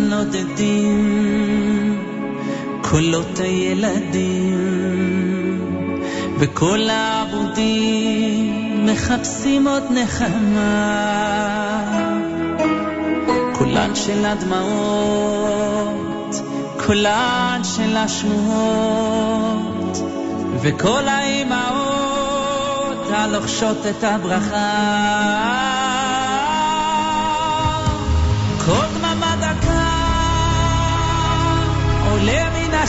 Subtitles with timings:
[0.00, 1.98] קולות הנודדים,
[2.82, 4.50] קולות הילדים,
[6.38, 11.10] וכל העבודים מחפשים עוד נחמה.
[13.52, 16.36] קולן של הדמעות,
[16.86, 19.98] קולן של השמועות,
[20.62, 25.59] וכל האימהות הלוחשות את הברכה.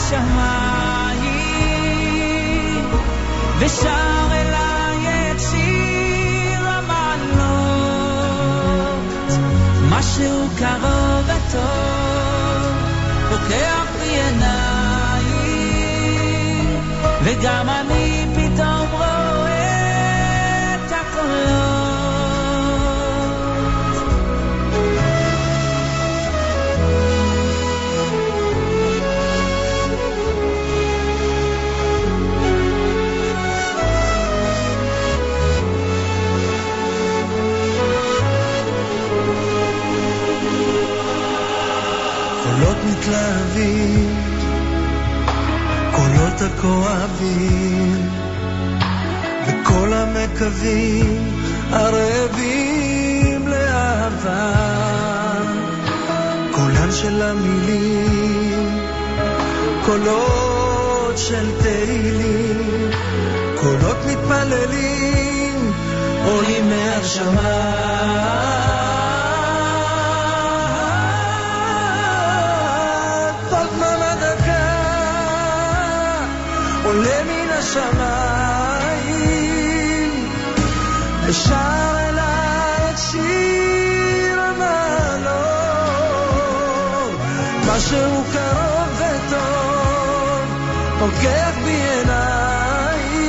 [0.02, 1.22] השמיים
[3.58, 7.52] ושר אליי את שיר המעלות.
[9.90, 12.62] משהו קרוב וטוב
[13.28, 15.52] פוקח בי עיניים
[17.22, 18.21] וגם אני
[43.02, 44.16] קולות מתלהבים,
[45.96, 48.08] קולות הכואבים,
[49.46, 51.40] וכל המקווים
[51.72, 54.52] ערבים לאהבה.
[56.52, 58.80] קולן של המילים,
[59.84, 62.90] קולות של תהילים,
[63.60, 65.72] קולות מתפללים,
[66.24, 67.92] עולים מהשמיים.
[76.92, 78.92] עולה מן השמיים,
[81.26, 85.32] ושר אליי את שיר המעלות.
[87.66, 90.44] משהו קרוב וטוב,
[90.98, 93.26] פוקח בי עיניים,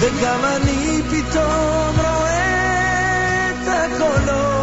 [0.00, 4.57] וגם אני פתאום רואה את הקולות.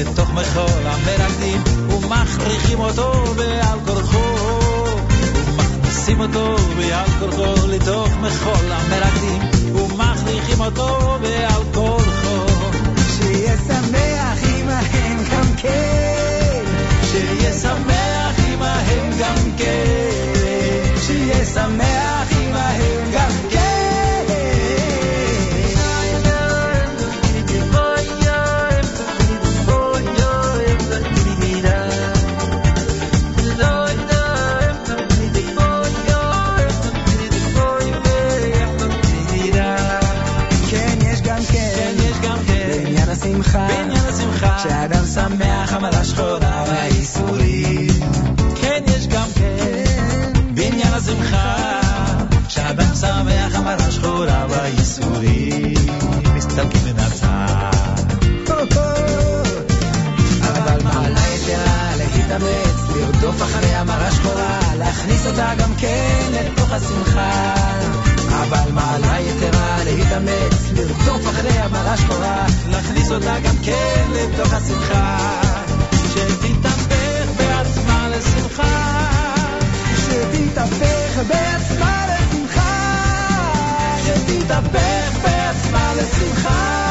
[0.00, 4.34] לתוך מחול המרקדים ומכריחים אותו בעל כורחו.
[6.08, 9.40] ומכניסים אותו בעל כורחו לתוך מחול המרקדים
[9.74, 12.46] ומכריחים אותו בעל כורחו.
[13.16, 16.64] שיהיה שמח עמהם גם כן,
[17.10, 20.94] שיהיה שמח עמהם גם כן.
[21.06, 23.27] שיהיה שמח עמהם גם
[44.62, 48.00] שאדם שמח אבל השחורה והייסורים.
[48.60, 49.84] כן, יש גם כן
[50.54, 51.80] בעניין השמחה
[52.48, 55.74] שאדם שמח אמר השחורה והייסורים
[56.34, 57.70] מסתלקים מן הצד
[60.40, 67.54] אבל מעלה יתרה להתאמץ, לרדוף אחרי המרה שחורה, להכניס אותה גם כן לתוך השמחה.
[68.42, 75.40] אבל מעלה יתרה להתאמץ, לרדוף אחרי המרה שחורה, להכניס אותה גם כן לתוך השמחה.
[76.14, 79.08] שתתהפך בעצמה לשמחה.
[79.96, 83.06] שתתהפך בעצמה לשמחה,
[84.04, 86.88] שתתהפך בעצמה לשמחה.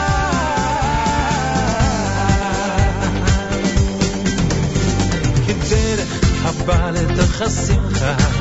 [5.48, 8.37] כדרך הבא לתוך השמחה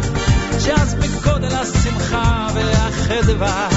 [0.67, 3.69] שאז בגודל השמחה והחדווה.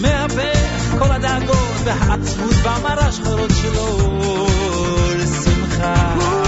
[0.00, 4.46] מהפך כל הדאגות והעצבות והמרה שחורות שלו
[5.18, 6.41] לשמחה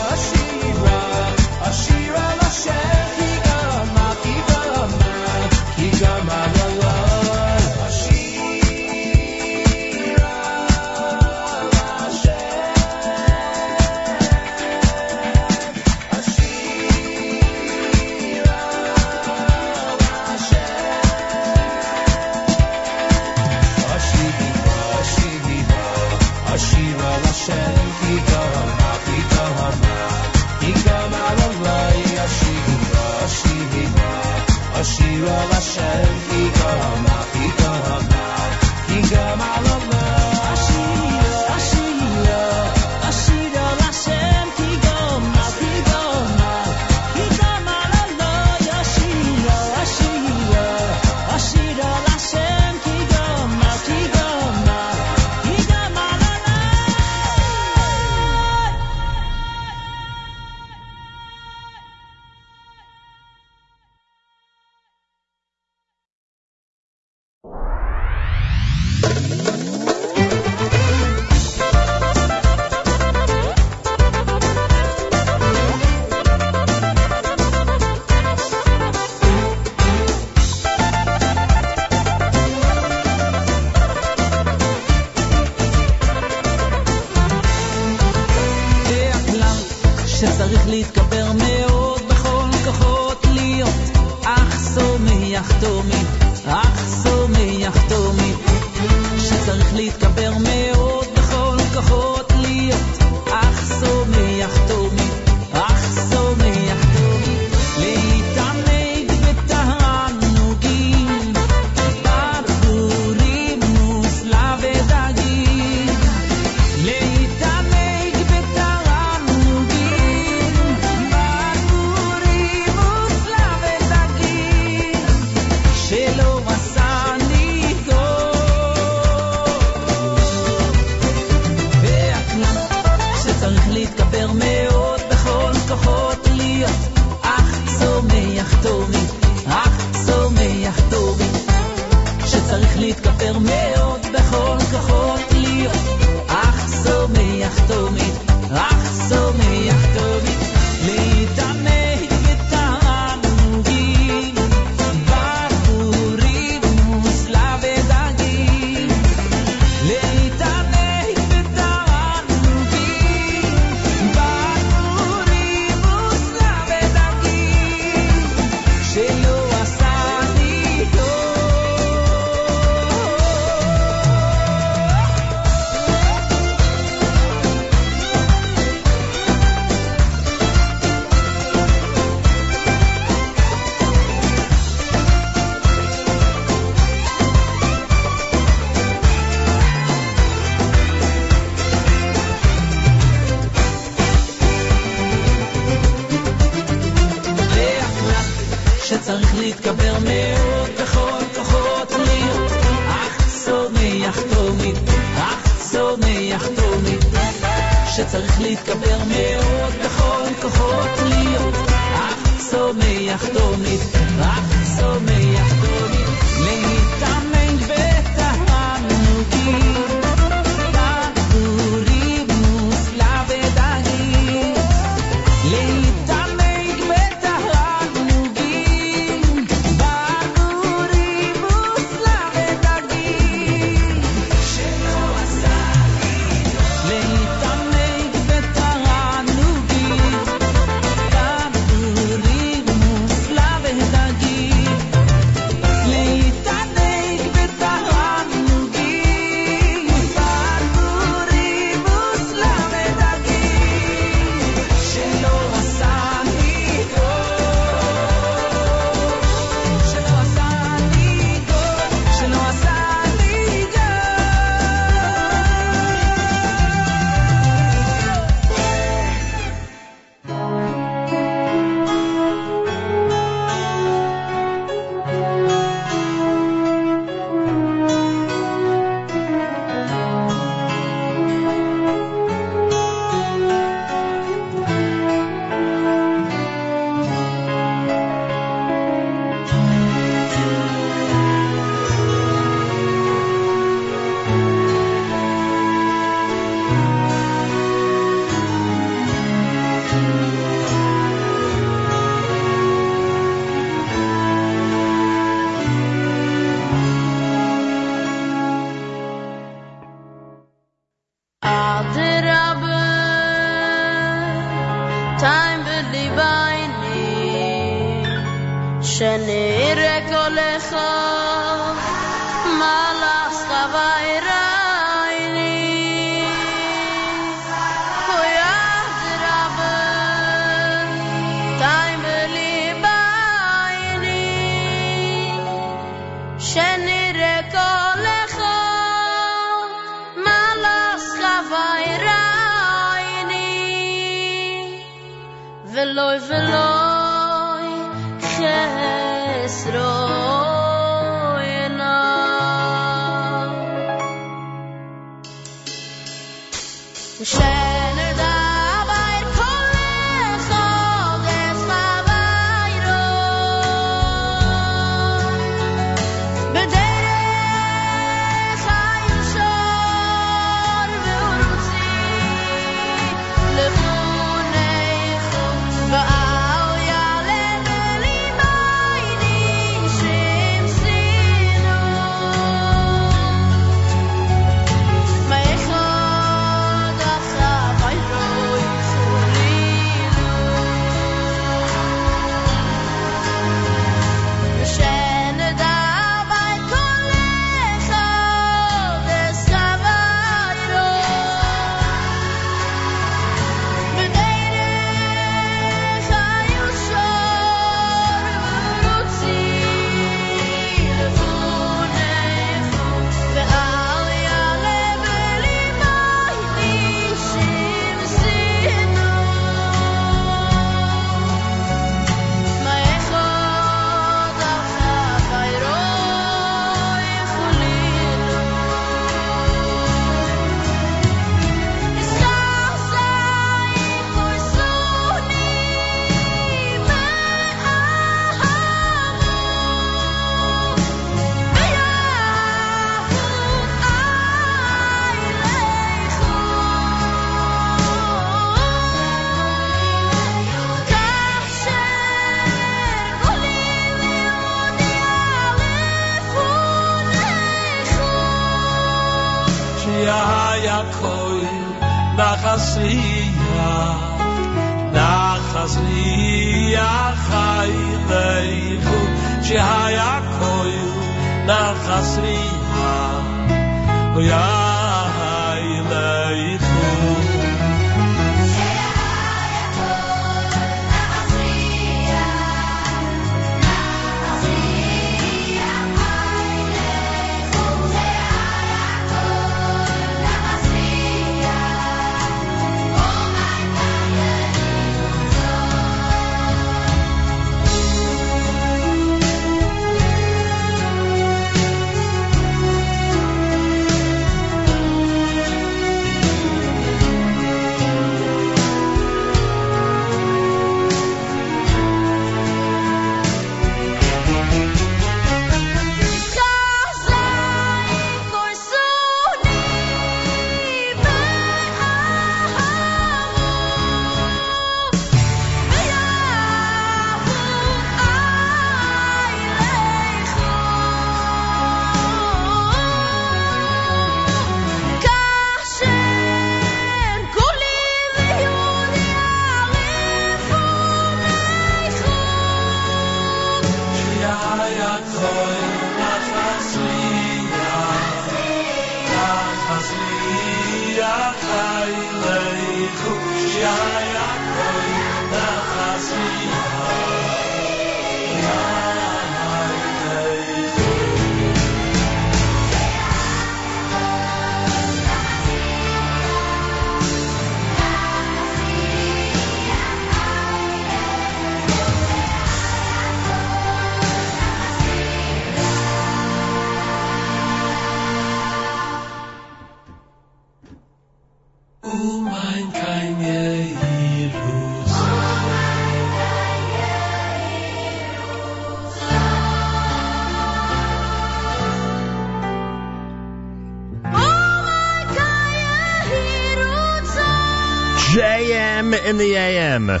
[598.94, 600.00] In the AM.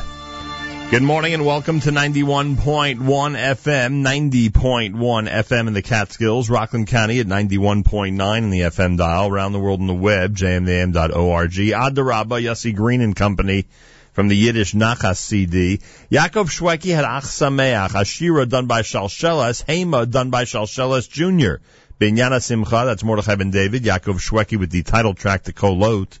[0.90, 4.94] Good morning and welcome to 91.1 FM, 90.1
[5.28, 9.80] FM in the Catskills, Rockland County at 91.9 in the FM dial, around the world
[9.80, 11.50] on the web, jmam.org.
[11.50, 13.66] Adarabba, Yossi Green and Company
[14.14, 15.80] from the Yiddish Nachas CD.
[16.10, 21.62] Yaakov Shwekey had Ach Sameach, Ashira done by Shalsheles, Hema done by Shalsheles Jr.
[22.00, 26.18] Binyana Simcha, that's Mordechai ben David, Yaakov Shwekey with the title track The Kolot,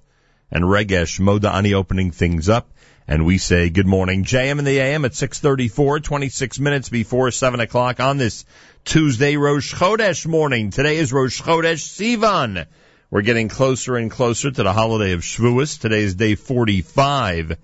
[0.50, 2.68] and Regesh Moda Ani opening things up.
[3.06, 7.60] And we say good morning, JM in the AM at 634, 26 minutes before 7
[7.60, 8.44] o'clock on this
[8.84, 10.70] Tuesday Rosh Chodesh morning.
[10.70, 12.66] Today is Rosh Chodesh Sivan.
[13.10, 15.80] We're getting closer and closer to the holiday of Shavuos.
[15.80, 17.56] Today is day 45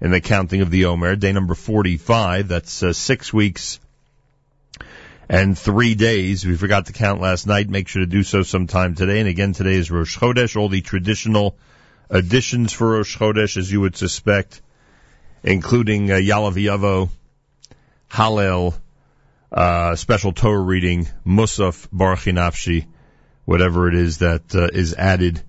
[0.00, 2.46] in the counting of the Omer, day number 45.
[2.46, 3.80] That's uh, six weeks
[5.28, 6.46] and three days.
[6.46, 9.18] We forgot to count last night, make sure to do so sometime today.
[9.18, 11.56] And again, today is Rosh Chodesh, all the traditional
[12.10, 14.60] additions for Rosh Chodesh, as you would suspect,
[15.42, 17.08] including uh, Yalav
[18.10, 18.74] Hallel,
[19.52, 22.86] uh, special Torah reading, Musaf, Baruch Nafshi,
[23.44, 25.42] whatever it is that uh, is added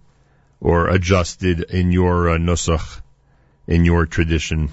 [0.60, 3.02] or adjusted in your uh, Nusach,
[3.68, 4.70] in your tradition.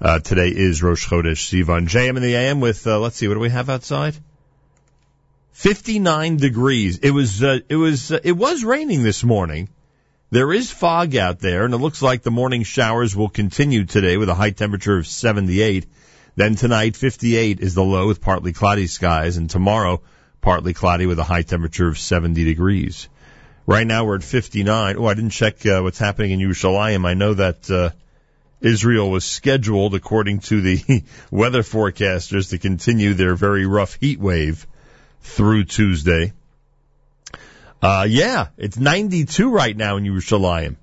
[0.00, 1.88] Uh, today is Rosh Chodesh Sivan.
[1.88, 4.16] JM in the AM with, uh, let's see, what do we have outside?
[5.52, 6.98] 59 degrees.
[6.98, 9.68] It was, uh, it was, uh, it was raining this morning.
[10.30, 14.18] There is fog out there, and it looks like the morning showers will continue today
[14.18, 15.86] with a high temperature of 78.
[16.36, 20.02] Then tonight, 58 is the low with partly cloudy skies, and tomorrow,
[20.42, 23.08] partly cloudy with a high temperature of 70 degrees.
[23.66, 24.96] Right now, we're at 59.
[24.98, 27.06] Oh, I didn't check uh, what's happening in Yerushalayim.
[27.06, 27.90] I know that uh,
[28.60, 34.66] Israel was scheduled, according to the weather forecasters, to continue their very rough heat wave
[35.22, 36.34] through Tuesday.
[37.80, 40.76] Uh, yeah, it's 92 right now in Yerushalayim.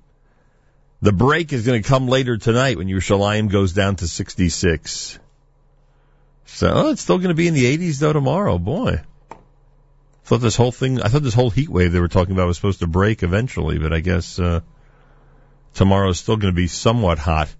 [1.02, 5.18] The break is going to come later tonight when Yerushalayim goes down to 66.
[6.46, 8.58] So oh, it's still going to be in the 80s though tomorrow.
[8.58, 9.02] Boy,
[10.24, 12.56] thought this whole thing, I thought this whole heat wave they were talking about was
[12.56, 14.60] supposed to break eventually, but I guess uh,
[15.74, 17.54] tomorrow is still going to be somewhat hot.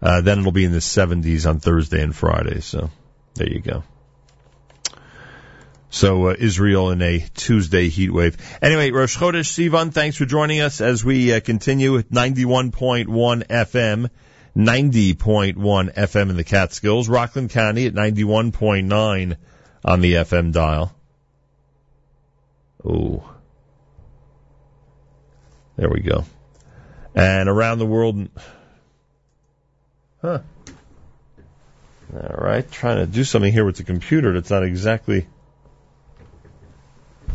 [0.00, 2.60] Uh, then it'll be in the 70s on Thursday and Friday.
[2.60, 2.88] So
[3.34, 3.82] there you go.
[5.90, 8.36] So uh, Israel in a Tuesday heat wave.
[8.62, 14.08] Anyway, Rosh Chodesh Sivan, thanks for joining us as we uh, continue with 91.1 FM,
[14.56, 19.36] 90.1 FM in the Catskills, Rockland County at 91.9
[19.84, 20.94] on the FM dial.
[22.84, 23.28] Oh,
[25.76, 26.24] There we go.
[27.16, 28.28] And around the world,
[30.22, 30.38] huh.
[32.14, 35.26] All right, trying to do something here with the computer that's not exactly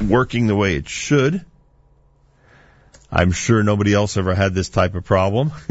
[0.02, 1.44] working the way it should.
[3.12, 5.52] I'm sure nobody else ever had this type of problem.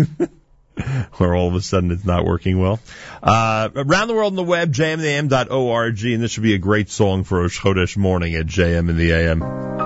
[1.18, 2.81] where all of a sudden it's not working well.
[3.22, 7.25] Uh, around the world on the web, jmam.org, and this should be a great song
[7.25, 9.84] for Rosh Chodesh morning at JM in the AM.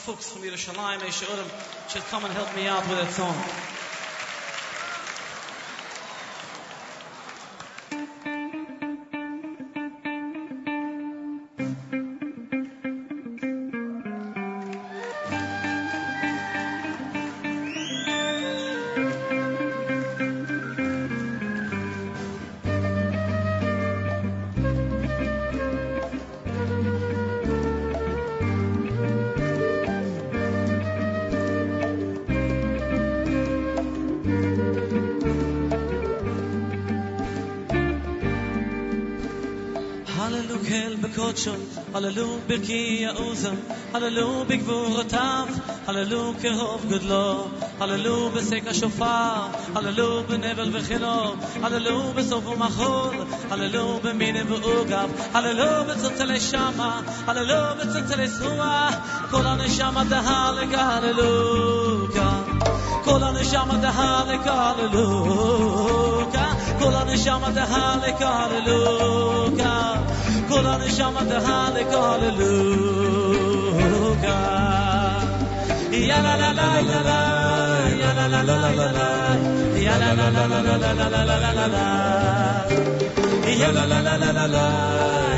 [0.00, 1.46] Fuchs from Yerushalayim, Eshe Urim,
[1.88, 3.36] should come and help me out with that song.
[41.94, 43.54] הללו בקיעוזם,
[43.94, 45.46] הללו בגבורותיו,
[45.86, 47.48] הללו כרוב גודלו,
[47.80, 53.14] הללו בסק השופר, הללו בנבל וחילו, הללו בסוף ומחול,
[53.50, 58.88] הללו במיני ועוגב, הללו בצלצלי שמה, הללו בצלצלי זרוע,
[59.30, 62.42] כל הנשמה דהלק הללוקה,
[63.04, 69.94] כל הנשמה דהלק הללוקה, כל הנשמה דהלק הללוקה
[70.49, 73.35] כל הנשמה דהלך הללוקה.
[75.91, 77.19] יא לה לה לה לה לה,
[77.99, 79.35] יא לה לה לה לה לה,
[79.75, 81.85] יא לה לה לה לה לה לה לה לה לה לה לה.
[83.47, 84.69] יא לה לה לה לה לה לה,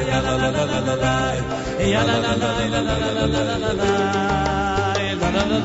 [0.08, 1.32] יא לה לה לה לה לה לה,
[1.80, 4.48] יא לה לה לה לה לה לה לה לה לה לה.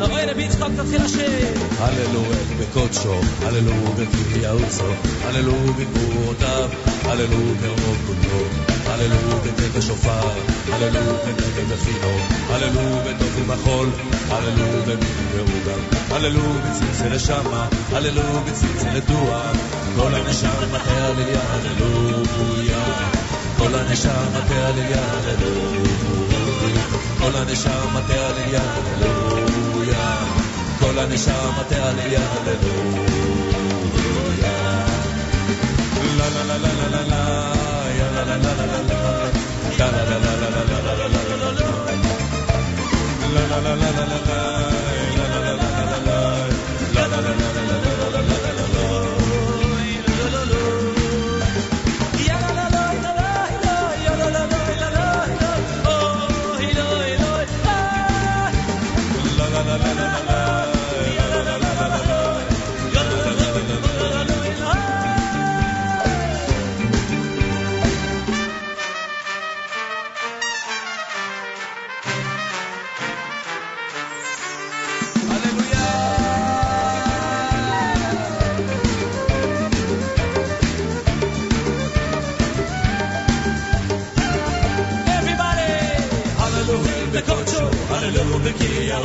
[0.03, 4.85] אוי רבי יצחק תתחיל לשיר הללויה בקודשו, הללויה בקריאי יעוצו,
[5.25, 6.69] הללויה בגבורותיו,
[7.05, 8.36] הללויה ברוב כולו,
[9.00, 10.30] הללו בטרם שופר,
[10.72, 13.90] הללו בטרם חינות, הללו בתופים החול,
[14.30, 15.80] הללו במדבר וגם,
[16.12, 19.42] הללו בצלצל לשמה, הללו בצלצל דוע,
[19.96, 20.76] כל הנשם
[21.50, 22.84] הללו בויה,
[23.58, 26.76] כל הנשם התהלליה, הללויה,
[27.20, 28.62] כל הנשם התהלליה,
[28.96, 30.24] הללויה,
[30.80, 33.18] כל הנשם התהלליה, הללויה.
[36.18, 37.17] לה לה לה לה לה לה
[43.58, 44.47] La la la la la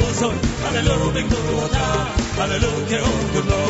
[0.06, 0.34] uzor
[0.64, 1.84] Hallelu bigdurota
[2.38, 3.62] Hallelu keurgulo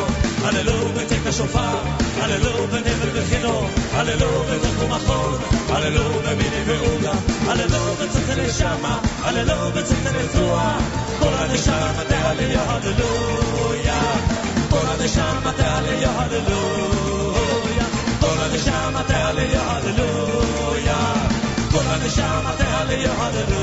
[0.45, 1.83] Hallelu betek shofar
[2.21, 3.55] Hallelu benevel bechino
[3.97, 5.33] Hallelu bezochu machor
[5.73, 7.15] Hallelu bemini veuda
[7.49, 8.95] Hallelu betzete neshama
[9.25, 10.67] Hallelu betzete nezua
[11.21, 14.01] Kol הנשמה תעלה יא הללויה
[14.71, 17.79] כל הנשמה תעלה יא הללויה
[18.21, 20.99] כל הנשמה תעלה יא הללויה
[21.73, 23.63] כל הנשמה תעלה יא הללויה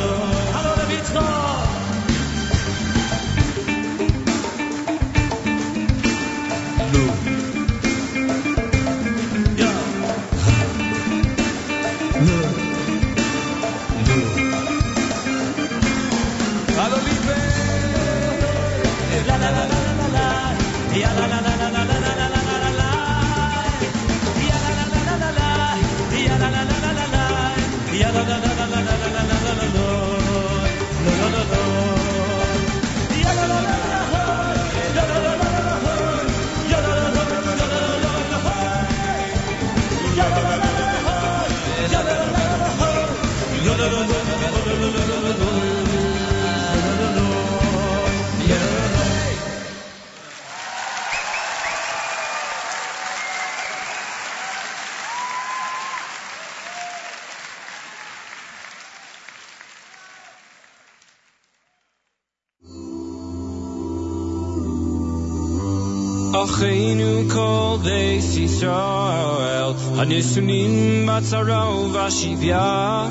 [70.00, 73.08] ישראל, הנשונים בצרה ובשביה,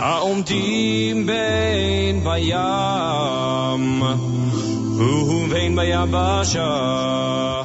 [0.00, 4.02] העומדים בין בים
[4.98, 7.62] ובין ביבשה.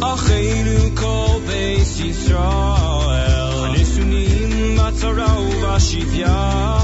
[0.00, 6.77] אחינו כל בית ישראל, הנשונים בצרה ובשביה,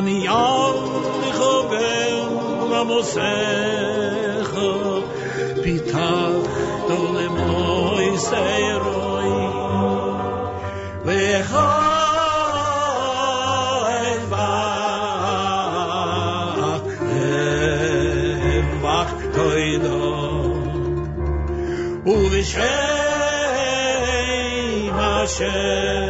[0.00, 0.78] ani al
[1.38, 2.16] khobel
[2.70, 4.54] ma mosekh
[5.62, 6.12] pita
[6.88, 9.30] to le moy seroy
[11.06, 11.20] le
[11.50, 11.90] kha
[25.30, 26.09] Shame.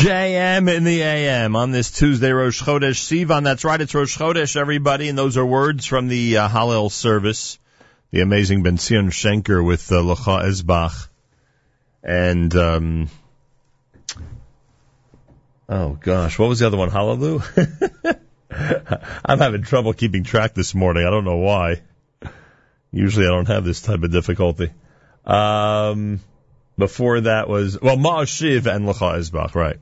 [0.00, 3.44] JM in the AM on this Tuesday, Rosh Chodesh Sivan.
[3.44, 7.58] That's right, it's Rosh Chodesh, everybody, and those are words from the uh, Hallel service.
[8.10, 11.08] The amazing Ben Zion Shenker with uh, Lecha Ezbach.
[12.02, 13.10] And, um,
[15.68, 16.88] oh gosh, what was the other one?
[16.88, 18.18] Hallelu?
[19.26, 21.06] I'm having trouble keeping track this morning.
[21.06, 21.82] I don't know why.
[22.90, 24.70] Usually I don't have this type of difficulty.
[25.26, 26.20] Um,
[26.78, 29.76] before that was, well, Ma'ashiv and Lecha Ezbach, right.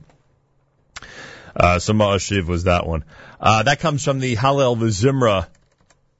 [1.59, 3.03] Uh, so Ma'ashiv was that one.
[3.39, 5.47] Uh, that comes from the Hallel Vizimra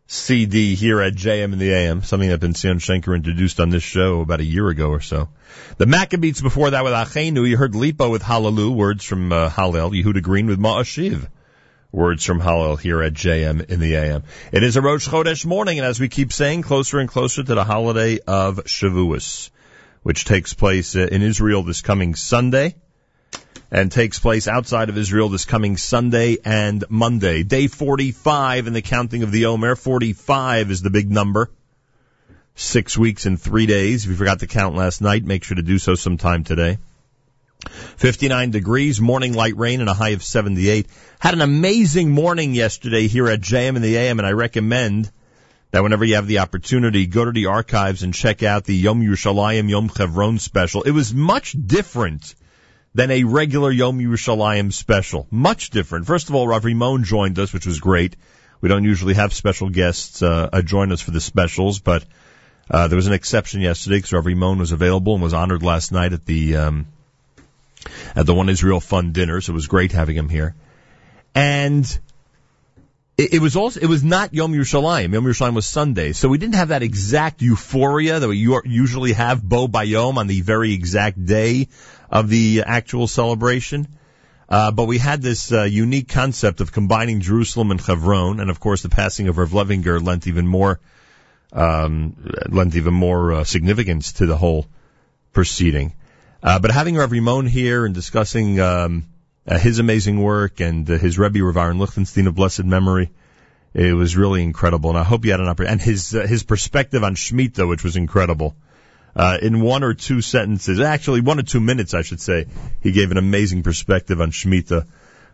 [0.06, 3.84] CD here at JM in the AM, something that Ben Zion Shenker introduced on this
[3.84, 5.30] show about a year ago or so.
[5.78, 9.92] The Maccabees before that with Achenu, you heard Lipa with Hallelu, words from uh, Hallel,
[9.92, 11.30] Yehuda Green with Ma'ashiv.
[11.92, 14.24] Words from Hallel here at JM in the AM.
[14.52, 17.56] It is a Rosh Chodesh morning, and as we keep saying, closer and closer to
[17.56, 19.50] the holiday of Shavuos,
[20.04, 22.76] which takes place uh, in Israel this coming Sunday
[23.72, 27.44] and takes place outside of Israel this coming Sunday and Monday.
[27.44, 29.76] Day 45 in the counting of the Omer.
[29.76, 31.50] 45 is the big number.
[32.56, 34.04] Six weeks and three days.
[34.04, 36.80] If you forgot to count last night, make sure to do so sometime today.
[37.98, 40.88] 59 degrees, morning light rain and a high of 78.
[41.20, 45.12] Had an amazing morning yesterday here at JM in the AM and I recommend
[45.72, 49.02] that whenever you have the opportunity, go to the archives and check out the Yom
[49.02, 50.82] Yerushalayim Yom Chevron special.
[50.84, 52.34] It was much different
[53.00, 55.26] than a regular Yom Yerushalayim special.
[55.32, 56.06] Much different.
[56.06, 58.18] First of all, Rav Rimon joined us, which was great.
[58.60, 62.04] We don't usually have special guests uh, uh, join us for the specials, but
[62.70, 65.94] uh, there was an exception yesterday because Rav Rimon was available and was honored last
[65.94, 66.88] night at the um,
[68.18, 69.40] at the One Israel Fund dinner.
[69.40, 70.54] So it was great having him here.
[71.34, 71.86] And
[73.18, 75.14] it, it was also it was not Yom Yerushalayim.
[75.14, 79.42] Yom Yerushalayim was Sunday, so we didn't have that exact euphoria that we usually have
[79.42, 81.70] Bo Bayom on the very exact day
[82.12, 83.88] of the actual celebration.
[84.48, 88.60] Uh, but we had this uh, unique concept of combining Jerusalem and Hebron, and of
[88.60, 90.80] course the passing of Rav Levinger lent even more
[91.54, 92.16] um,
[92.48, 94.68] lent even more uh, significance to the whole
[95.34, 95.94] proceeding.
[96.42, 99.06] Uh, but having Rav Rimon here and discussing um,
[99.48, 103.12] uh, his amazing work and uh, his Rebbe Rav Aaron Lichtenstein of blessed memory,
[103.74, 104.90] it was really incredible.
[104.90, 105.74] And I hope you had an opportunity.
[105.74, 108.56] And his his perspective on Shemitah, which was incredible.
[109.16, 112.46] Uh, in one or two sentences, actually one or two minutes, I should say,
[112.82, 114.86] he gave an amazing perspective on Shemitah.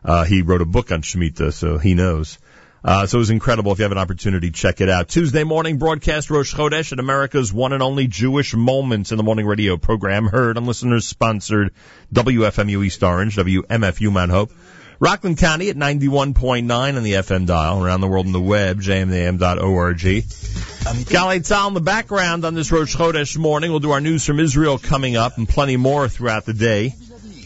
[0.03, 2.37] Uh, he wrote a book on Shemitah, so he knows.
[2.85, 3.71] Uh, so it was incredible.
[3.71, 5.09] If you have an opportunity, check it out.
[5.09, 9.47] Tuesday morning broadcast Rosh Chodesh at America's one and only Jewish Moments in the Morning
[9.47, 11.73] Radio program, heard on listeners sponsored
[12.13, 14.51] WFMU East Orange, WMFU Mount Hope.
[14.99, 19.99] Rockland County at 91.9 on the FM dial, around the world on the web, jmam.org.
[19.99, 23.71] Galei Tzal in the background on this Rosh Chodesh morning.
[23.71, 26.93] We'll do our news from Israel coming up and plenty more throughout the day.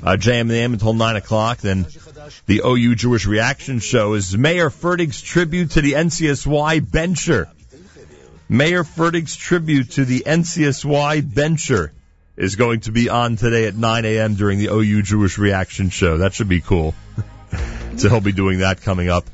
[0.03, 1.57] Uh, JMAM until 9 o'clock.
[1.59, 1.85] Then
[2.45, 7.49] the OU Jewish Reaction Show is Mayer Fertig's tribute to the NCSY bencher.
[8.47, 11.91] Mayer Fertig's tribute to the NCSY bencher
[12.37, 14.35] is going to be on today at 9 a.m.
[14.35, 16.19] during the OU Jewish Reaction Show.
[16.19, 16.95] That should be cool.
[17.99, 19.25] so he'll be doing that coming up.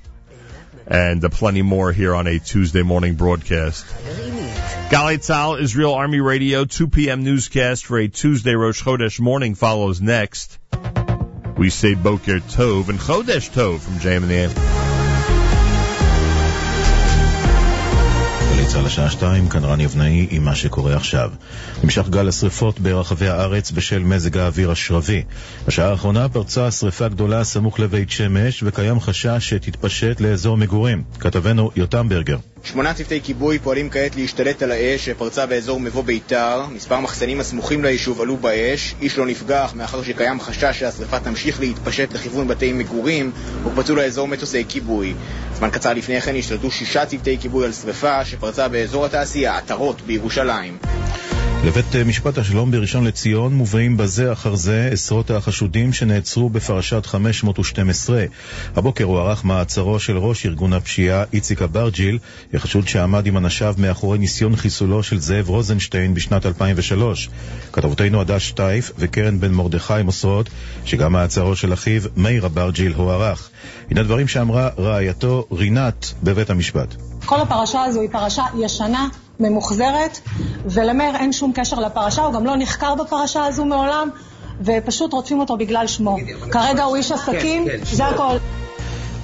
[0.87, 3.85] And uh, plenty more here on a Tuesday morning broadcast.
[4.89, 7.23] Galei Tzal, Israel Army Radio, 2 p.m.
[7.23, 10.59] newscast for a Tuesday Rosh Chodesh morning follows next.
[11.57, 14.94] We say Boker Tov and Chodesh Tov from JM and the AM.
[18.75, 21.31] צה"ל השעה 2, כאן רן יבנאי עם מה שקורה עכשיו.
[21.83, 25.23] נמשך גל השרפות ברחבי הארץ בשל מזג האוויר השרבי.
[25.67, 31.03] בשעה האחרונה פרצה שרפה גדולה סמוך לבית שמש וקיים חשש שתתפשט לאזור מגורים.
[31.19, 32.37] כתבנו יותם ברגר.
[32.63, 36.65] שמונה צוותי כיבוי פועלים כעת להשתלט על האש שפרצה באזור מבוא ביתר.
[36.75, 38.95] מספר מחסנים הסמוכים ליישוב עלו באש.
[39.01, 43.31] איש לא נפגע מאחר שקיים חשש שהשרפה תמשיך להתפשט לכיוון בתי מגורים
[43.63, 45.13] הוקפצו לאזור מטוסי כיבוי.
[45.57, 50.77] זמן קצר לפני כן השתלטו שישה צוותי כיבוי על שרפה שפרצה באזור התעשייה עטרות בירושלים.
[51.65, 58.25] לבית משפט השלום בראשון לציון מובאים בזה אחר זה עשרות החשודים שנעצרו בפרשת 512.
[58.75, 62.17] הבוקר הוארך מעצרו של ראש ארגון הפשיעה איציק אברג'יל,
[62.53, 67.29] החשוד שעמד עם אנשיו מאחורי ניסיון חיסולו של זאב רוזנשטיין בשנת 2003.
[67.73, 70.49] כתבותינו עדה שטייף וקרן בן מרדכי מוסרות
[70.85, 73.49] שגם מעצרו של אחיו מאיר אברג'יל הוארך.
[73.91, 76.95] הנה דברים שאמרה רעייתו רינת בבית המשפט.
[77.25, 79.07] כל הפרשה הזו היא פרשה ישנה,
[79.39, 80.19] ממוחזרת,
[80.65, 84.09] ולמאיר אין שום קשר לפרשה, הוא גם לא נחקר בפרשה הזו מעולם,
[84.61, 86.17] ופשוט רודפים אותו בגלל שמו.
[86.51, 88.37] כרגע הוא איש עסקים, זה הכל.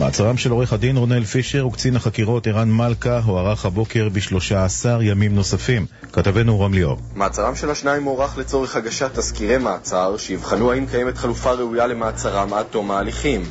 [0.01, 5.85] מעצרם של עורך הדין רונל פישר וקצין החקירות ערן מלכה הוארך הבוקר ב-13 ימים נוספים.
[6.13, 6.97] כתבנו רום ליאור.
[7.15, 12.65] מעצרם של השניים מוארך לצורך הגשת תזכירי מעצר שיבחנו האם קיימת חלופה ראויה למעצרם עד
[12.65, 13.41] תום ההליכים.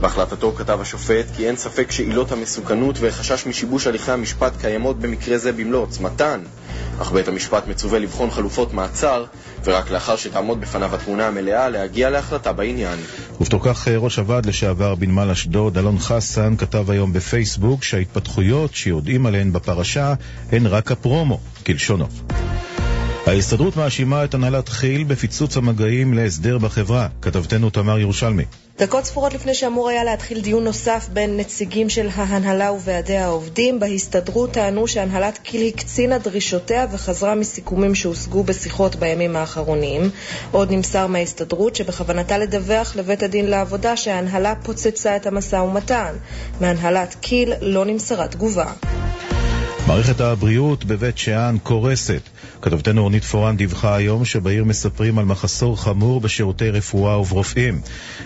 [0.00, 5.52] בהחלטתו כתב השופט כי אין ספק שעילות המסוכנות וחשש משיבוש הליכי המשפט קיימות במקרה זה
[5.52, 6.40] במלוא עוצמתן.
[6.98, 9.24] אך בית המשפט מצווה לבחון חלופות מעצר,
[9.64, 12.98] ורק לאחר שתעמוד בפניו התמונה המלאה להגיע להחלטה בעניין.
[13.40, 19.52] ובתור כך ראש הוועד לשעבר בנמל אשדוד, אלון חסן, כתב היום בפייסבוק שההתפתחויות שיודעים עליהן
[19.52, 20.14] בפרשה
[20.52, 22.06] הן רק הפרומו, כלשונו.
[23.26, 28.44] ההסתדרות מאשימה את הנהלת כי"ל בפיצוץ המגעים להסדר בחברה, כתבתנו תמר ירושלמי.
[28.78, 34.50] דקות ספורות לפני שאמור היה להתחיל דיון נוסף בין נציגים של ההנהלה וועדי העובדים, בהסתדרות
[34.50, 40.10] טענו שהנהלת כי"ל הקצינה דרישותיה וחזרה מסיכומים שהושגו בשיחות בימים האחרונים.
[40.50, 46.14] עוד נמסר מההסתדרות שבכוונתה לדווח לבית הדין לעבודה שההנהלה פוצצה את המשא ומתן.
[46.60, 48.72] מהנהלת כי"ל לא נמסרה תגובה.
[49.86, 52.28] מערכת הבריאות בבית שאן קורסת.
[52.62, 57.80] כתבתנו אורנית פורן דיווחה היום שבעיר מספרים על מחסור חמור בשירותי רפואה וברופאים.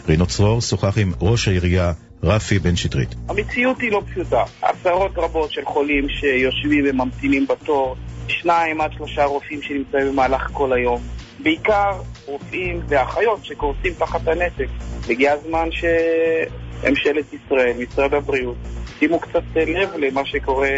[0.09, 1.93] רינו צרור שוחח עם ראש העירייה
[2.23, 3.15] רפי בן שטרית.
[3.29, 4.43] המציאות היא לא פשוטה.
[4.63, 7.97] עשרות רבות של חולים שיושבים וממתינים בתור,
[8.29, 11.01] שניים עד שלושה רופאים שנמצאים במהלך כל היום.
[11.43, 11.93] בעיקר
[12.27, 14.69] רופאים ואחיות שקורסים תחת הנתק.
[15.09, 18.57] הגיע הזמן שממשלת ישראל, משרד הבריאות,
[18.99, 20.69] שימו קצת לב למה שקורה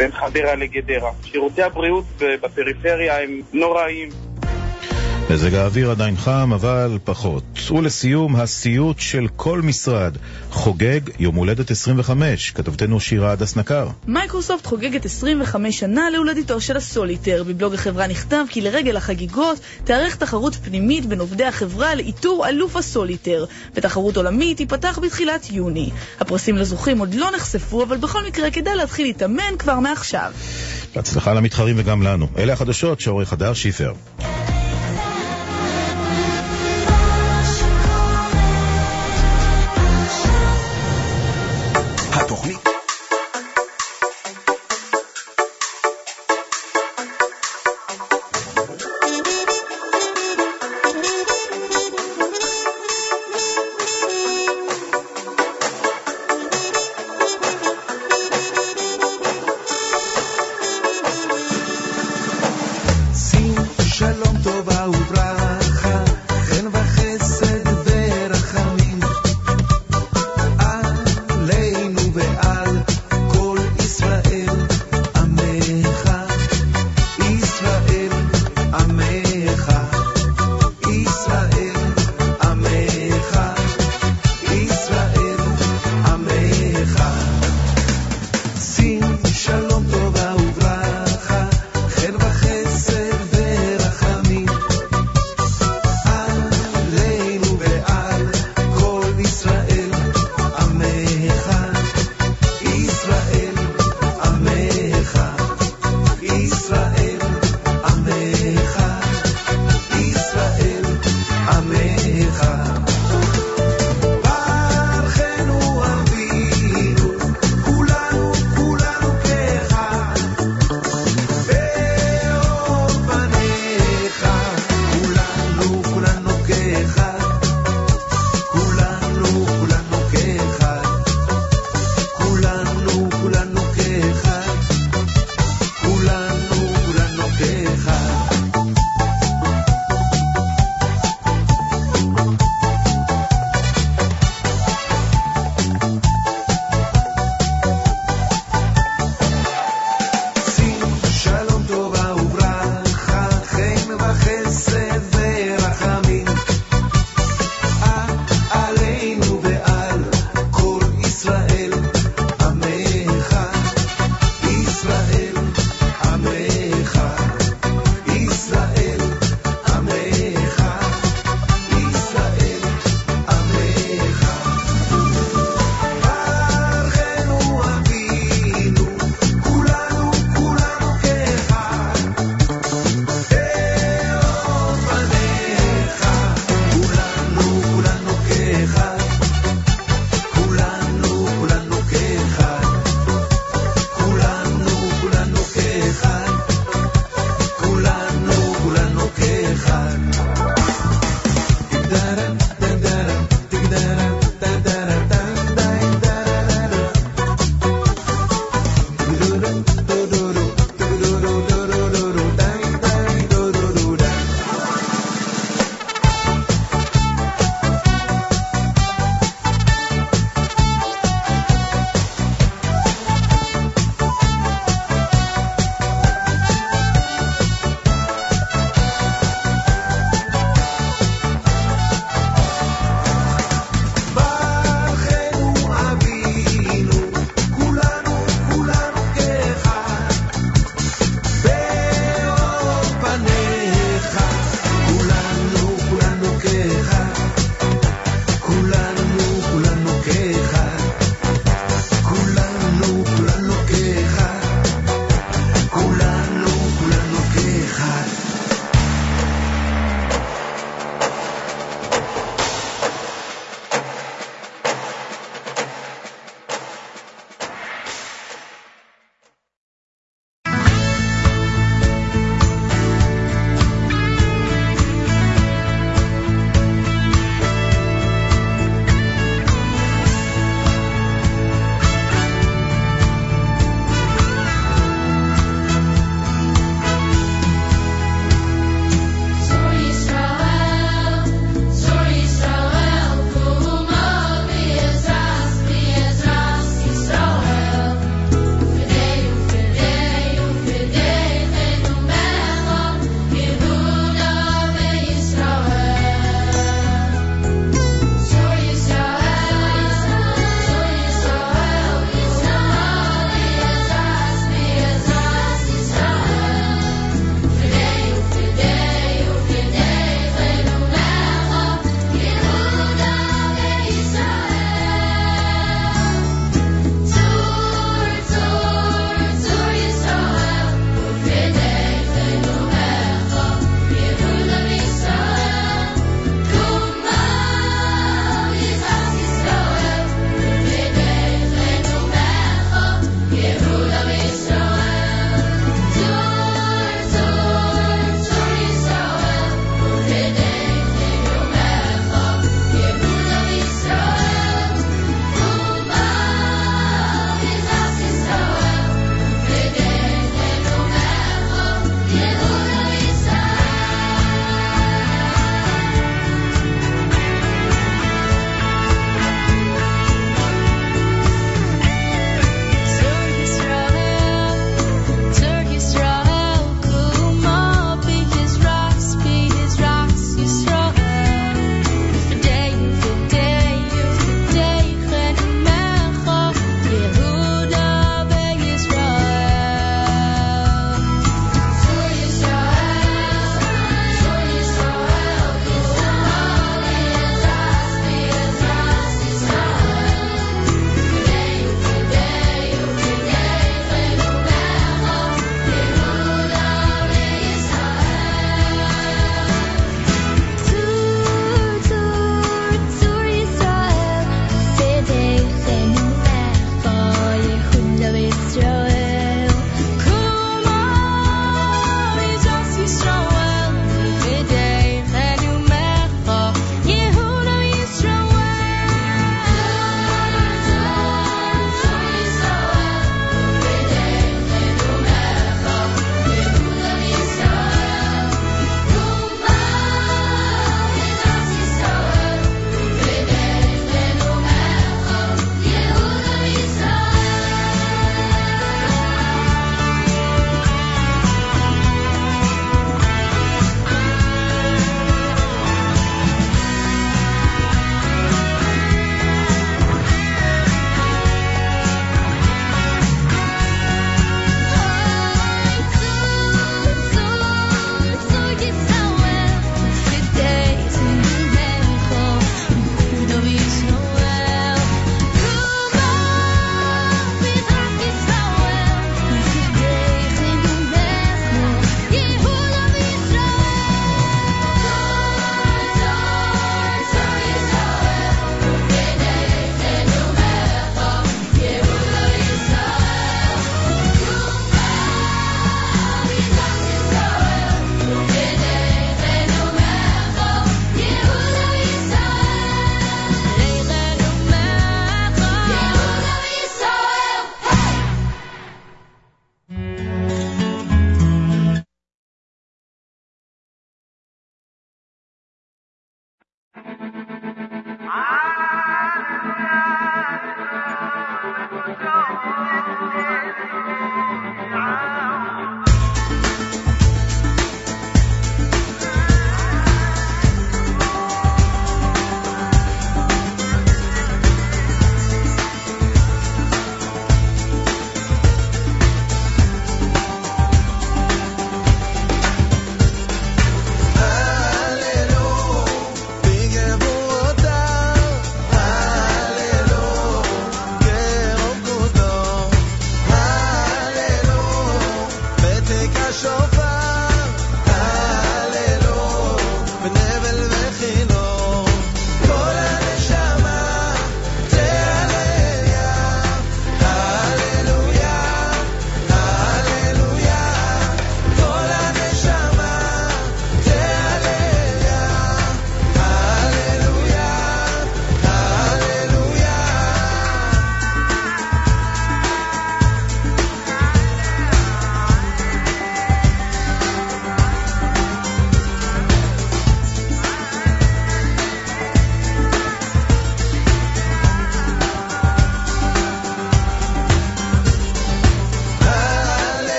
[0.00, 1.10] בין חדרה לגדרה.
[1.24, 4.29] שירותי הבריאות בפריפריה הם נוראים.
[5.30, 7.42] מזג האוויר עדיין חם, אבל פחות.
[7.70, 10.16] ולסיום, הסיוט של כל משרד
[10.50, 12.50] חוגג יום הולדת 25.
[12.50, 13.88] כתבתנו שירה הדס נקר.
[14.06, 17.44] מייקרוסופט חוגגת 25 שנה להולדתו של הסוליטר.
[17.46, 23.44] בבלוג החברה נכתב כי לרגל החגיגות תיערך תחרות פנימית בין עובדי החברה לאיתור אלוף הסוליטר.
[23.74, 25.90] ותחרות עולמית תיפתח בתחילת יוני.
[26.20, 30.32] הפרסים לזוכים עוד לא נחשפו, אבל בכל מקרה כדאי להתחיל להתאמן כבר מעכשיו.
[30.94, 32.26] בהצלחה למתחרים וגם לנו.
[32.38, 33.92] אלה החדשות שעורך הדר שיפר.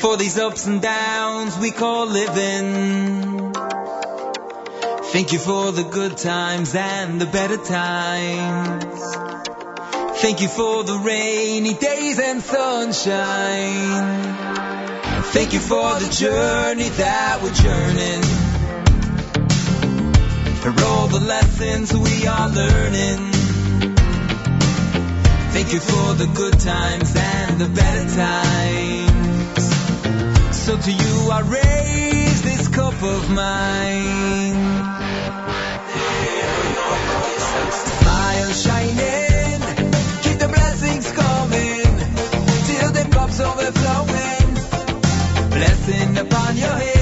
[0.00, 3.52] for these ups and downs we call living.
[5.12, 9.00] Thank you for the good times and the better times.
[10.20, 14.34] Thank you for the rainy days and sunshine.
[15.32, 18.22] Thank you for the journey that we're journeying.
[20.62, 23.39] For all the lessons we are learning.
[25.60, 29.62] Thank you for the good times and the better times.
[30.56, 34.54] So to you I raise this cup of mine.
[37.70, 39.60] Smile shining,
[40.22, 41.92] keep the blessings coming
[42.64, 44.54] till the cup's overflowing.
[45.50, 46.99] Blessing upon your head.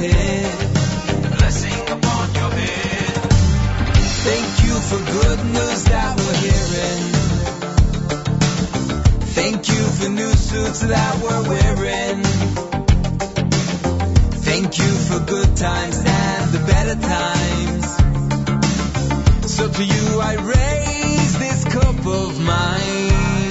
[0.00, 3.20] Blessing upon your head.
[4.24, 7.12] Thank you for good news that we're hearing.
[9.36, 12.22] Thank you for new suits that we're wearing.
[14.40, 17.86] Thank you for good times and the better times.
[19.52, 23.49] So to you I raise this cup of mine.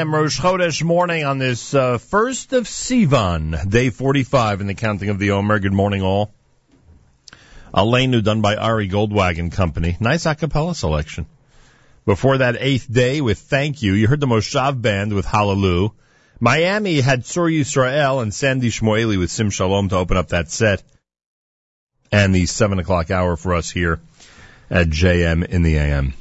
[0.00, 5.10] AM, Rosh Chodesh morning on this uh, first of Sivan, day 45 in the counting
[5.10, 5.58] of the Omer.
[5.58, 6.32] Good morning, all.
[7.74, 9.98] Aleinu done by Ari Goldwag and Company.
[10.00, 11.26] Nice a cappella selection.
[12.06, 15.90] Before that eighth day with Thank You, you heard the Moshav Band with Hallelujah.
[16.40, 20.82] Miami had Sur Yisrael and Sandy Shmoeli with Sim Shalom to open up that set.
[22.10, 24.00] And the seven o'clock hour for us here
[24.70, 26.14] at JM in the AM.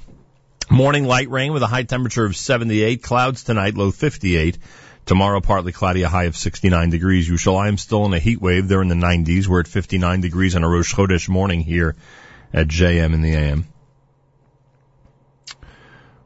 [0.72, 3.02] Morning light rain with a high temperature of 78.
[3.02, 4.60] Clouds tonight, low 58.
[5.08, 7.28] Tomorrow, partly cloudy, a high of 69 degrees.
[7.28, 7.58] Usual.
[7.58, 8.68] I am still in a heat wave.
[8.68, 9.48] They're in the 90s.
[9.48, 11.96] We're at 59 degrees on a Rosh Chodesh morning here
[12.54, 13.66] at JM in the AM.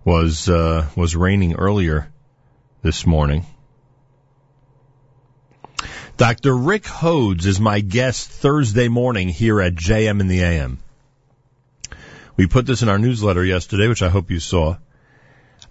[0.04, 2.12] Was, uh, was raining earlier
[2.82, 3.46] this morning.
[6.18, 6.54] Dr.
[6.54, 10.83] Rick Hodes is my guest Thursday morning here at JM in the AM.
[12.36, 14.78] We put this in our newsletter yesterday, which I hope you saw.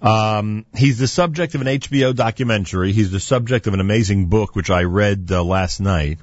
[0.00, 2.92] Um, he's the subject of an HBO documentary.
[2.92, 6.18] He's the subject of an amazing book, which I read uh, last night.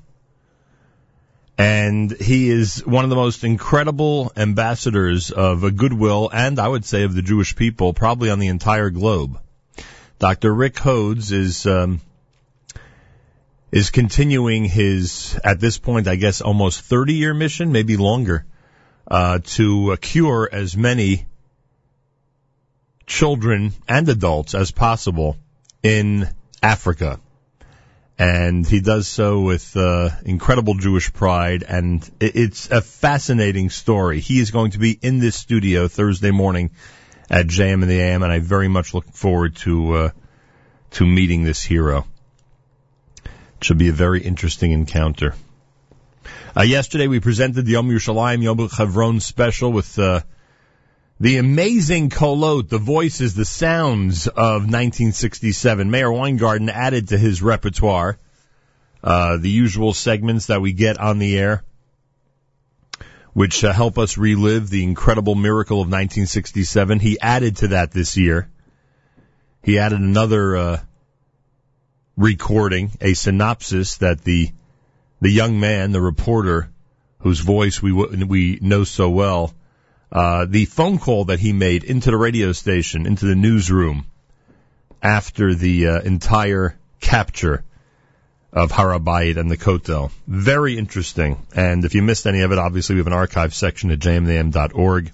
[1.58, 6.86] And he is one of the most incredible ambassadors of a goodwill and I would
[6.86, 9.38] say of the Jewish people, probably on the entire globe.
[10.20, 10.54] Dr.
[10.54, 12.00] Rick Hodes is, um,
[13.74, 18.46] is continuing his, at this point, I guess, almost 30 year mission, maybe longer,
[19.10, 21.26] uh, to uh, cure as many
[23.08, 25.36] children and adults as possible
[25.82, 26.30] in
[26.62, 27.20] Africa.
[28.18, 34.20] And he does so with uh, incredible Jewish pride, and it's a fascinating story.
[34.20, 36.72] He is going to be in this studio Thursday morning
[37.30, 40.10] at JM in the AM, and I very much look forward to uh,
[40.92, 42.06] to meeting this hero.
[43.24, 45.34] It should be a very interesting encounter.
[46.58, 50.22] Uh, yesterday we presented the Yom Yerushalayim Yom Chevron special with uh,
[51.20, 55.92] the amazing kolot, the voices, the sounds of 1967.
[55.92, 58.18] Meir Weingarten added to his repertoire
[59.04, 61.64] uh, the usual segments that we get on the air,
[63.34, 67.00] which uh, help us relive the incredible miracle of 1967.
[67.00, 68.50] He added to that this year.
[69.62, 70.80] He added another uh,
[72.18, 74.52] recording, a synopsis that the
[75.22, 76.70] the young man, the reporter,
[77.20, 79.54] whose voice we we know so well,
[80.12, 84.06] uh, the phone call that he made into the radio station, into the newsroom,
[85.02, 87.64] after the uh, entire capture
[88.52, 90.12] of Har HaBayit and the Kotel.
[90.28, 91.38] Very interesting.
[91.56, 95.12] And if you missed any of it, obviously we have an archive section at jmintheam.org.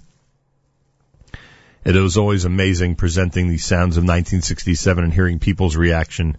[1.84, 6.36] It was always amazing presenting the sounds of 1967 and hearing people's reaction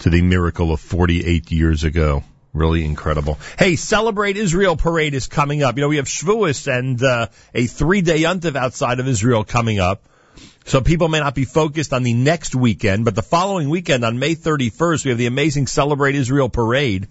[0.00, 2.24] to the miracle of 48 years ago.
[2.54, 3.40] Really incredible.
[3.58, 5.76] Hey, Celebrate Israel parade is coming up.
[5.76, 10.04] You know, we have Shavuos and uh, a three-day yontiv outside of Israel coming up.
[10.64, 14.20] So people may not be focused on the next weekend, but the following weekend on
[14.20, 17.08] May 31st, we have the amazing Celebrate Israel parade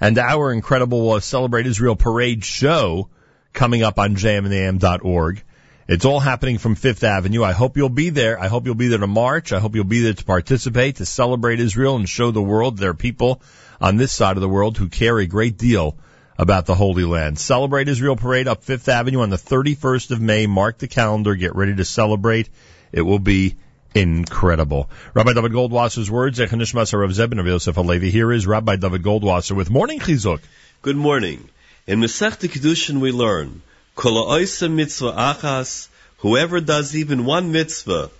[0.00, 3.08] and our incredible uh, Celebrate Israel parade show
[3.52, 5.42] coming up on jmintheam.org.
[5.86, 7.44] It's all happening from Fifth Avenue.
[7.44, 8.40] I hope you'll be there.
[8.40, 9.52] I hope you'll be there to march.
[9.52, 12.90] I hope you'll be there to participate, to celebrate Israel and show the world there
[12.90, 13.40] are people
[13.84, 15.94] on this side of the world who care a great deal
[16.38, 17.38] about the Holy Land.
[17.38, 20.46] Celebrate Israel Parade up Fifth Avenue on the 31st of May.
[20.46, 21.34] Mark the calendar.
[21.34, 22.48] Get ready to celebrate.
[22.92, 23.56] It will be
[23.94, 24.88] incredible.
[25.12, 28.10] Rabbi Dovid Goldwasser's words, Echanishmas Rav Zebin of Yosef Halevi.
[28.10, 30.40] Here is Rabbi David Goldwasser with Morning Chizuk.
[30.80, 31.46] Good morning.
[31.86, 33.60] In Masechta Kiddushin we learn,
[33.96, 35.88] Kol mitzvah achas,
[36.20, 38.10] whoever does even one mitzvah,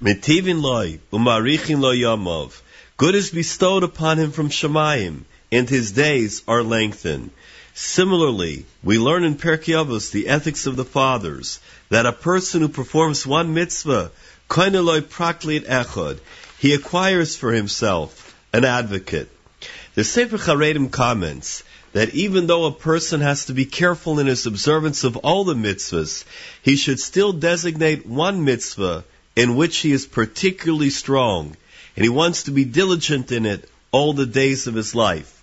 [0.00, 2.62] mitivin loy, umarichin lo yamov,
[2.96, 7.30] good is bestowed upon him from Shemayim, and his days are lengthened.
[7.74, 11.58] Similarly, we learn in Pirkei Avos, the ethics of the fathers,
[11.88, 14.12] that a person who performs one mitzvah,
[14.48, 16.18] koineloi praklit echod,
[16.58, 19.28] he acquires for himself an advocate.
[19.96, 21.64] The Sefer Charedim comments
[21.94, 25.54] that even though a person has to be careful in his observance of all the
[25.54, 26.24] mitzvahs,
[26.62, 29.04] he should still designate one mitzvah
[29.34, 31.56] in which he is particularly strong,
[31.96, 35.42] and he wants to be diligent in it all the days of his life.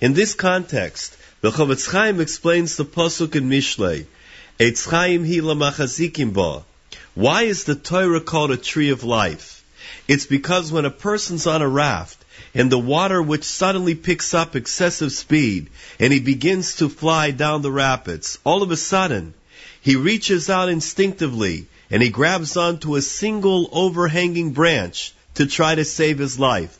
[0.00, 4.06] In this context, the Chofetz Chaim explains the pasuk in Mishlei,
[4.60, 6.64] Eitz Chaim hi ba.
[7.14, 9.64] Why is the Torah called a tree of life?
[10.06, 12.22] It's because when a person's on a raft,
[12.54, 17.62] and the water which suddenly picks up excessive speed, and he begins to fly down
[17.62, 19.34] the rapids, all of a sudden,
[19.80, 25.84] he reaches out instinctively, and he grabs onto a single overhanging branch to try to
[25.84, 26.76] save his life.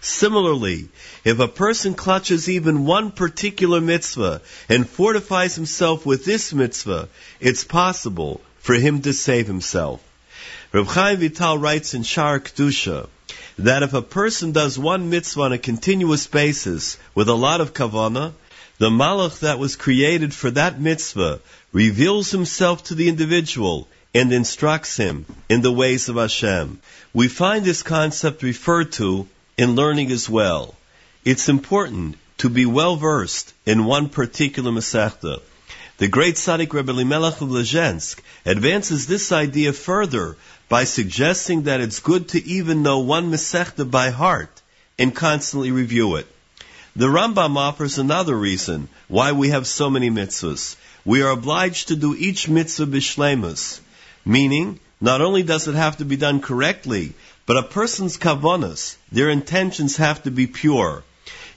[0.00, 0.88] Similarly,
[1.22, 4.40] if a person clutches even one particular mitzvah
[4.70, 7.10] and fortifies himself with this mitzvah,
[7.40, 10.02] it's possible for him to save himself.
[10.72, 13.06] Reb Chaim Vital writes in Shar Kedusha
[13.58, 17.74] that if a person does one mitzvah on a continuous basis with a lot of
[17.74, 18.32] kavana,
[18.78, 21.40] the malach that was created for that mitzvah
[21.70, 26.80] reveals himself to the individual and instructs him in the ways of Hashem.
[27.12, 30.74] We find this concept referred to in learning as well.
[31.24, 35.40] It's important to be well versed in one particular Masechta.
[35.98, 40.36] The great Tzaddik Rebbe Elimelech of Lezhensk advances this idea further
[40.68, 44.62] by suggesting that it's good to even know one Masechta by heart
[44.98, 46.26] and constantly review it.
[46.96, 50.76] The Rambam offers another reason why we have so many mitzvahs.
[51.04, 53.80] We are obliged to do each mitzvah bishlemus,
[54.30, 57.12] meaning not only does it have to be done correctly,
[57.46, 61.02] but a person's kavanas, their intentions have to be pure.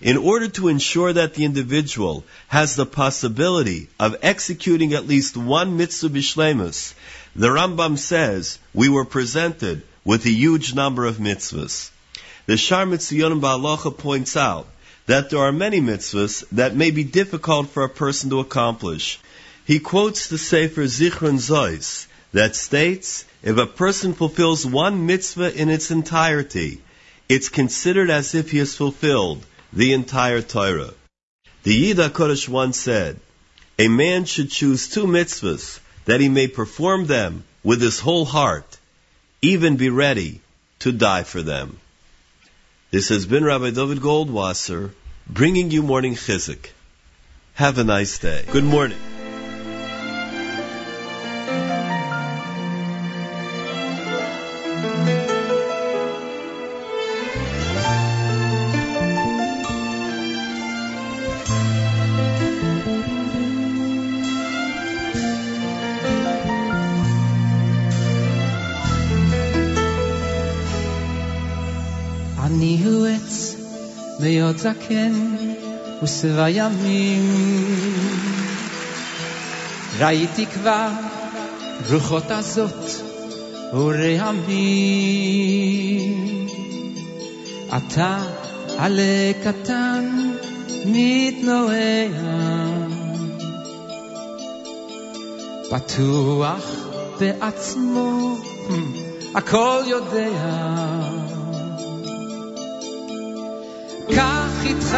[0.02, 5.78] In order to ensure that the individual has the possibility of executing at least one
[5.78, 6.96] mitzvah bishlemus,
[7.36, 11.92] the Rambam says we were presented with a huge number of mitzvahs.
[12.48, 14.68] The Shar Mitzvah Ba'alacha points out
[15.06, 19.20] that there are many mitzvahs that may be difficult for a person to accomplish.
[19.64, 25.70] He quotes the Sefer Zichron Zois that states, if a person fulfills one mitzvah in
[25.70, 26.82] its entirety,
[27.30, 30.94] it's considered as if he has fulfilled the entire Torah.
[31.64, 33.20] The Yid HaKodesh once said,
[33.80, 38.78] a man should choose two mitzvahs that he may perform them with his whole heart,
[39.42, 40.42] even be ready
[40.80, 41.78] to die for them.
[42.92, 44.92] This has been Rabbi Dovid Goldwasser
[45.28, 46.70] bringing you morning chizuk.
[47.54, 48.46] Have a nice day.
[48.52, 48.98] Good morning.
[74.64, 75.14] זקן
[76.04, 77.26] ושבע ימים.
[80.00, 80.90] ראיתי כבר
[81.92, 82.90] רוחות הזאת
[83.74, 84.48] ורעמים.
[87.78, 88.18] אתה
[88.78, 90.34] עלה קטן
[90.86, 92.08] מתנועע,
[95.72, 96.66] בטוח
[97.20, 98.38] בעצמו,
[99.36, 101.04] הכל יודע.
[104.64, 104.98] קח איתך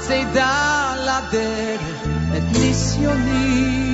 [0.00, 1.80] צידה לדרך
[2.36, 3.84] את ניסיוני.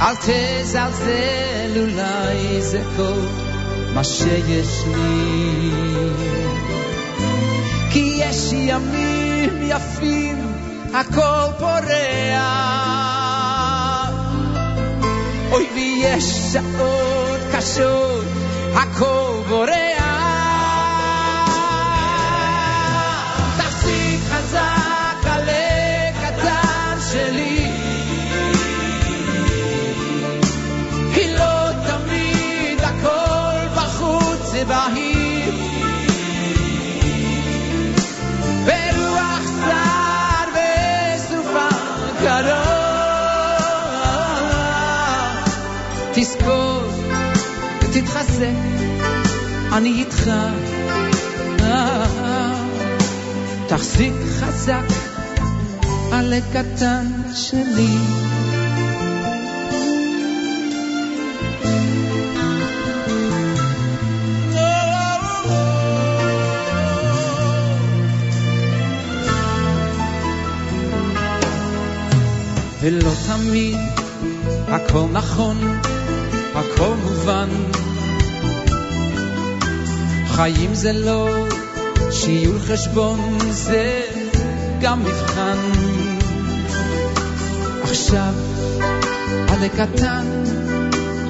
[0.00, 3.20] אל תזלזל, אולי זה כל
[3.94, 5.70] מה שיש לי.
[7.90, 10.52] כי יש ימים יפים,
[10.94, 12.42] הכל פורח.
[15.52, 18.24] אוי ויש שעות קשות,
[18.74, 20.11] הכל בורח.
[49.72, 50.30] אני איתך
[53.68, 54.84] תחזיק חזק
[56.12, 57.96] על הקטן שלי.
[72.80, 73.76] ולא תמיד
[74.68, 75.80] הכל נכון,
[76.54, 77.48] הכל מובן.
[80.32, 81.28] חיים זה לא
[82.10, 84.00] שיעור חשבון זה
[84.80, 85.58] גם מבחן.
[87.82, 88.34] עכשיו
[89.48, 90.26] עלה קטן,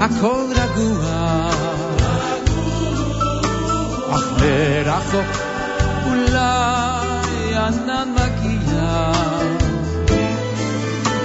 [0.00, 1.50] הכל רגוע.
[4.10, 5.42] אך מרחוק
[6.06, 9.12] אולי ענן מגיע.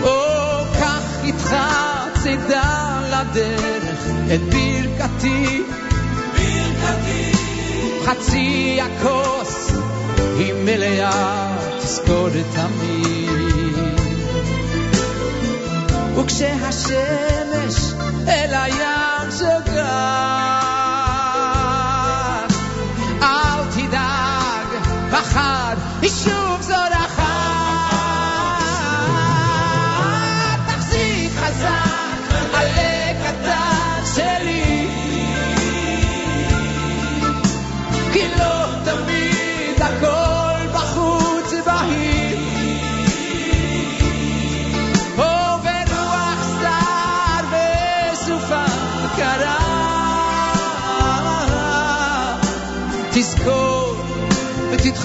[0.04, 0.20] או
[0.80, 1.56] קח איתך
[2.24, 4.42] צידה לדרך את.
[4.42, 5.77] ברכתי.
[8.08, 9.72] חצי הכוס
[10.38, 14.00] היא מלאה, תזכור תמיד.
[16.16, 17.94] וכשהשמש
[18.28, 19.72] אל הים שוגעת,
[23.22, 24.70] אל תדאג,
[25.12, 26.67] מחר היא שוב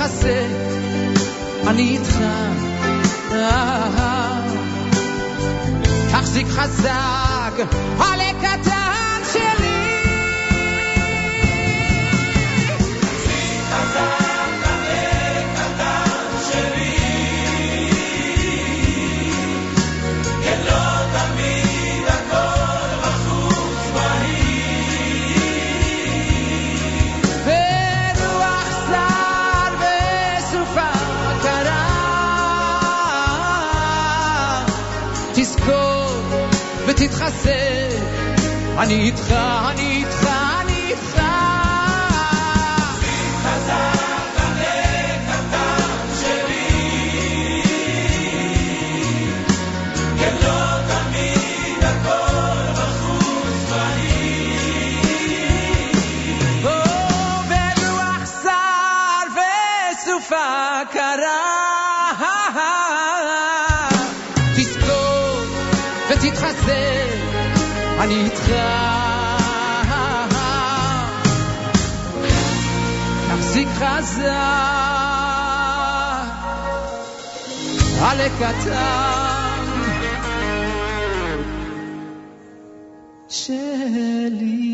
[0.03, 0.47] ותתחזק,
[1.67, 2.19] אני איתך.
[6.11, 7.53] תחזיק חזק,
[7.99, 8.72] עלה קטן
[38.79, 39.35] אני איתך,
[39.71, 39.92] אני
[68.03, 68.53] אני איתך.
[73.29, 74.23] תחזיק חזק,
[78.01, 79.65] עלה קטן
[83.29, 84.73] שלי.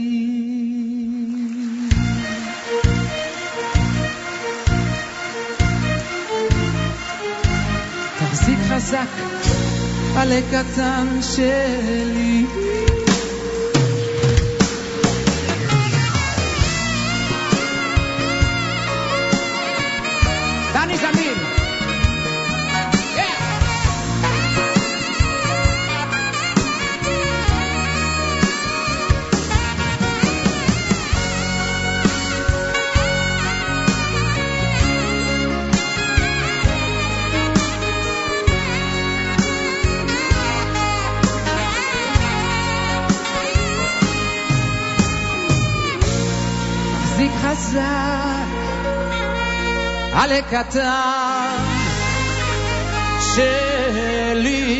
[8.18, 9.06] תחזיק חזק,
[10.16, 12.67] עלה קטן שלי.
[50.18, 51.64] הלקטן
[53.20, 54.78] שלי.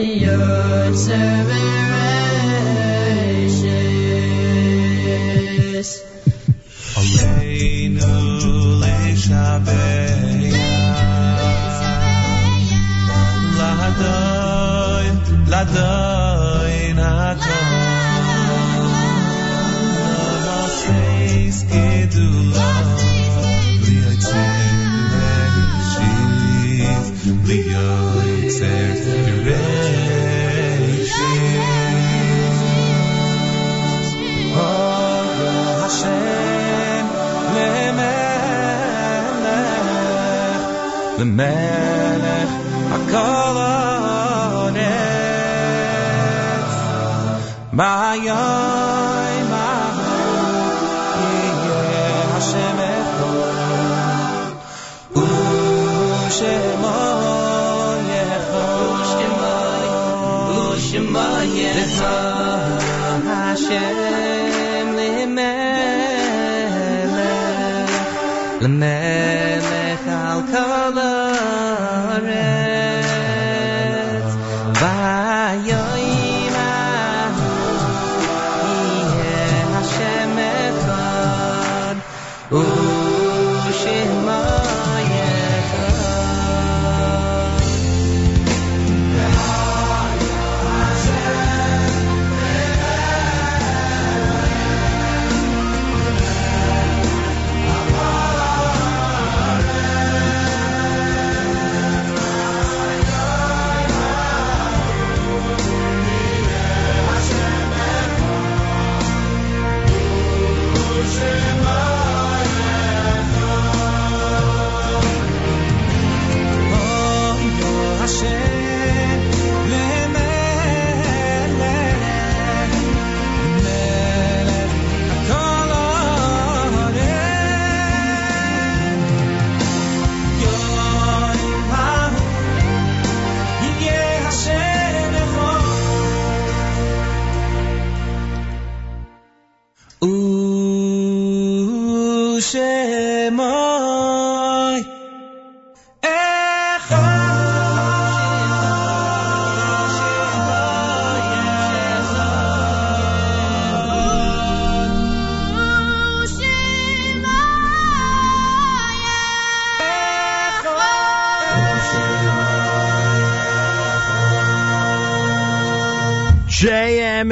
[0.00, 1.99] the earth,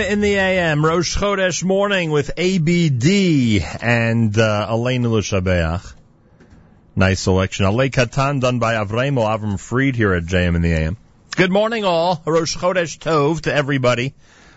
[0.08, 5.92] in the AM, Rosh Chodesh morning with ABD and uh, Elena Lushabeach.
[6.96, 7.66] Nice selection.
[7.66, 10.96] Alei Katan done by Avremo Avram Fried here at JM in the AM.
[11.36, 12.22] Good morning all.
[12.24, 14.14] Rosh Chodesh Tov to everybody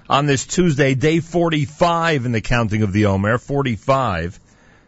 [0.09, 3.37] on this Tuesday, day 45 in the counting of the Omer.
[3.37, 4.39] 45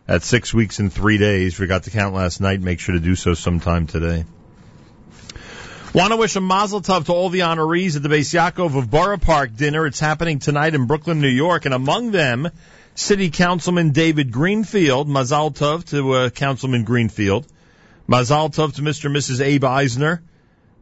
[0.08, 1.56] at six weeks and three days.
[1.56, 2.62] Forgot to count last night.
[2.62, 4.24] Make sure to do so sometime today.
[5.94, 8.90] Want to wish a mazel tov to all the honorees at the Bais Yaakov of
[8.90, 9.86] Borough Park dinner.
[9.86, 12.50] It's happening tonight in Brooklyn, New York, and among them,
[12.96, 15.08] City Councilman David Greenfield.
[15.08, 17.46] Mazel tov to uh, Councilman Greenfield.
[18.08, 19.06] Mazel tov to Mr.
[19.06, 19.40] and Mrs.
[19.40, 20.24] Abe Eisner.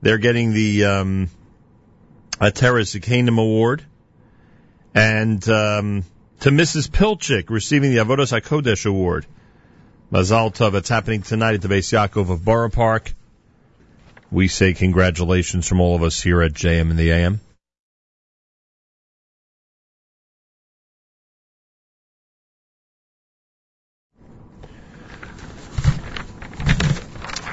[0.02, 1.30] They're getting the um,
[2.40, 3.84] Ateris Zikanim Award.
[4.96, 6.06] And um,
[6.40, 6.90] to Mrs.
[6.90, 9.26] Pilchik receiving the Avodas HaKodesh Award.
[10.10, 10.74] Mazel tov.
[10.76, 13.12] It's happening tonight at the Bais Yaakov of Borough Park.
[14.34, 17.42] We say congratulations from all of us here at JM and the AM.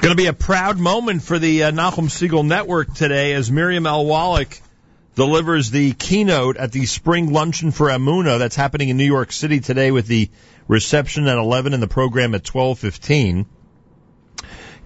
[0.01, 3.85] Going to be a proud moment for the uh, Nachum Segal Network today as Miriam
[3.85, 4.05] L.
[4.05, 4.61] Wallach
[5.15, 9.59] delivers the keynote at the Spring Luncheon for Emunah that's happening in New York City
[9.59, 10.29] today with the
[10.69, 13.47] reception at 11 and the program at 12:15.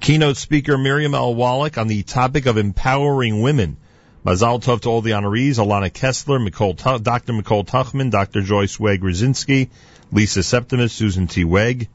[0.04, 1.34] Keynote speaker Miriam L.
[1.34, 3.78] Wallach on the topic of empowering women.
[4.26, 7.32] Mazal Tov to all the honorees, Alana Kessler, Nicole, Dr.
[7.32, 8.42] Nicole Tuchman, Dr.
[8.42, 9.70] Joyce Weg Rosinski,
[10.12, 11.46] Lisa Septimus, Susan T.
[11.46, 11.88] Weg.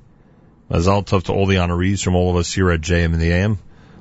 [0.71, 3.31] Mazal Tov to all the honorees from all of us here at JM and the
[3.31, 3.59] AM.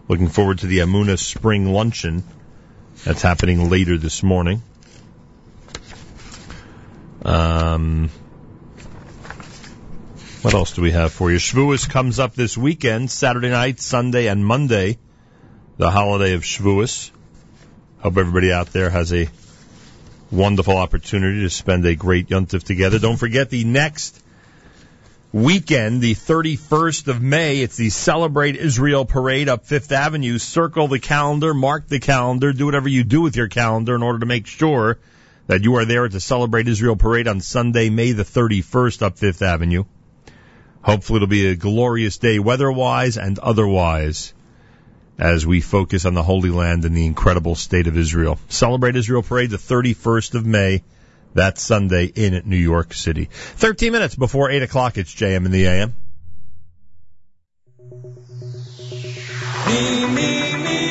[0.08, 2.24] Looking forward to the Emunah Spring Luncheon
[3.04, 4.62] that's happening later this morning.
[7.24, 8.10] Um,
[10.48, 11.40] what else do we have for you?
[11.40, 14.98] Shavuos comes up this weekend, Saturday night, Sunday, and Monday,
[15.76, 17.12] the holiday of Shavuos.
[18.00, 19.28] Hope everybody out there has a
[20.32, 22.98] wonderful opportunity to spend a great yontif together.
[22.98, 24.24] Don't forget the next
[25.34, 30.38] weekend, the 31st of May, it's the Celebrate Israel Parade up Fifth Avenue.
[30.38, 34.20] Circle the calendar, mark the calendar, do whatever you do with your calendar in order
[34.20, 34.98] to make sure
[35.48, 39.18] that you are there at the Celebrate Israel Parade on Sunday, May the 31st up
[39.18, 39.84] Fifth Avenue.
[40.88, 44.34] Hopefully, it'll be a glorious day, weather wise and otherwise,
[45.20, 48.40] as we focus on the Holy Land and the incredible state of Israel.
[48.48, 50.84] Celebrate Israel Parade the 31st of May,
[51.34, 53.28] that Sunday in New York City.
[53.58, 55.94] 13 minutes before 8 o'clock, it's JM in the AM.
[59.68, 60.88] Me, me, me,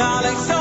[0.00, 0.59] galaxy.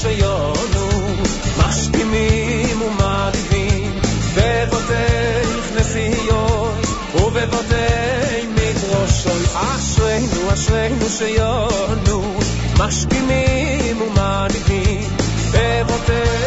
[0.00, 1.16] σελιώνουν
[1.58, 2.30] Μας τιμή
[2.78, 3.90] μου μάλλη
[4.34, 5.02] Βέβατε
[5.68, 6.74] χνεθιόν
[7.14, 7.82] Ο βέβατε
[8.54, 12.42] μη γλώσσοϊ Ασουένου, ασουένου σελιώνουν
[12.78, 13.46] Μας τιμή
[13.98, 15.06] μου μάλλη
[15.50, 16.37] Βέβατε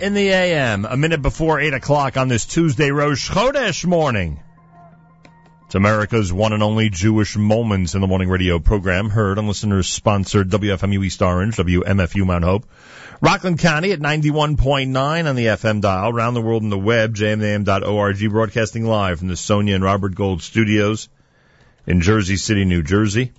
[0.00, 4.40] in the AM, a minute before 8 o'clock on this Tuesday Rosh Chodesh morning.
[5.66, 9.88] It's America's one and only Jewish Moments in the Morning radio program, heard on listeners
[9.88, 12.66] sponsored WFMU East Orange, WMFU Mount Hope,
[13.20, 18.30] Rockland County at 91.9 on the FM dial, around the world in the web, jmam.org,
[18.30, 21.08] broadcasting live from the Sonia and Robert Gold studios
[21.86, 23.32] in Jersey City, New Jersey.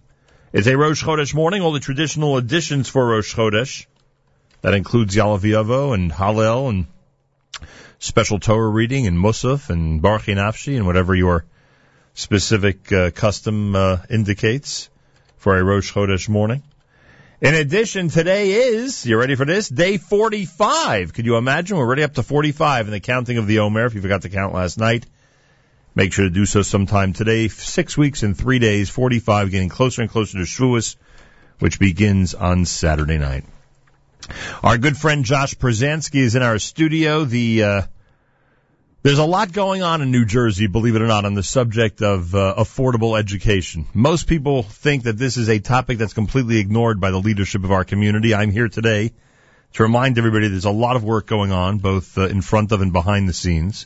[0.53, 3.85] It's a Rosh Chodesh morning, all the traditional additions for Rosh Chodesh.
[4.65, 6.87] That includes Ya'aleh V'yavo and Hallel and
[7.99, 11.45] special Torah reading and Musaf and Barchi Nafshi and whatever your
[12.15, 14.89] specific uh, custom uh, indicates
[15.37, 16.63] for a Rosh Chodesh morning.
[17.41, 19.69] In addition, today is, you ready for this?
[19.69, 21.13] Day 45.
[21.13, 21.77] Could you imagine?
[21.77, 23.85] We're already up to 45 in the counting of the Omer.
[23.85, 25.05] If you forgot to count last night,
[25.93, 27.49] make sure to do so sometime today.
[27.49, 30.95] Six weeks and three days, 45, getting closer and closer to Shavuos,
[31.59, 33.43] which begins on Saturday night.
[34.63, 37.25] Our good friend Josh Pruzansky is in our studio.
[37.25, 37.81] The uh,
[39.03, 42.01] there's a lot going on in New Jersey, believe it or not, on the subject
[42.01, 43.85] of uh, affordable education.
[43.93, 47.71] Most people think that this is a topic that's completely ignored by the leadership of
[47.71, 48.33] our community.
[48.33, 49.11] I'm here today
[49.73, 52.81] to remind everybody there's a lot of work going on, both uh, in front of
[52.81, 53.85] and behind the scenes.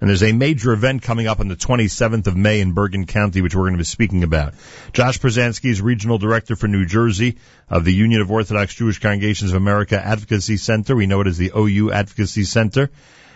[0.00, 3.42] And there's a major event coming up on the 27th of May in Bergen County,
[3.42, 4.54] which we're going to be speaking about.
[4.92, 7.38] Josh Pruzansky is Regional Director for New Jersey
[7.68, 10.94] of the Union of Orthodox Jewish Congregations of America Advocacy Center.
[10.94, 12.90] We know it as the OU Advocacy Center.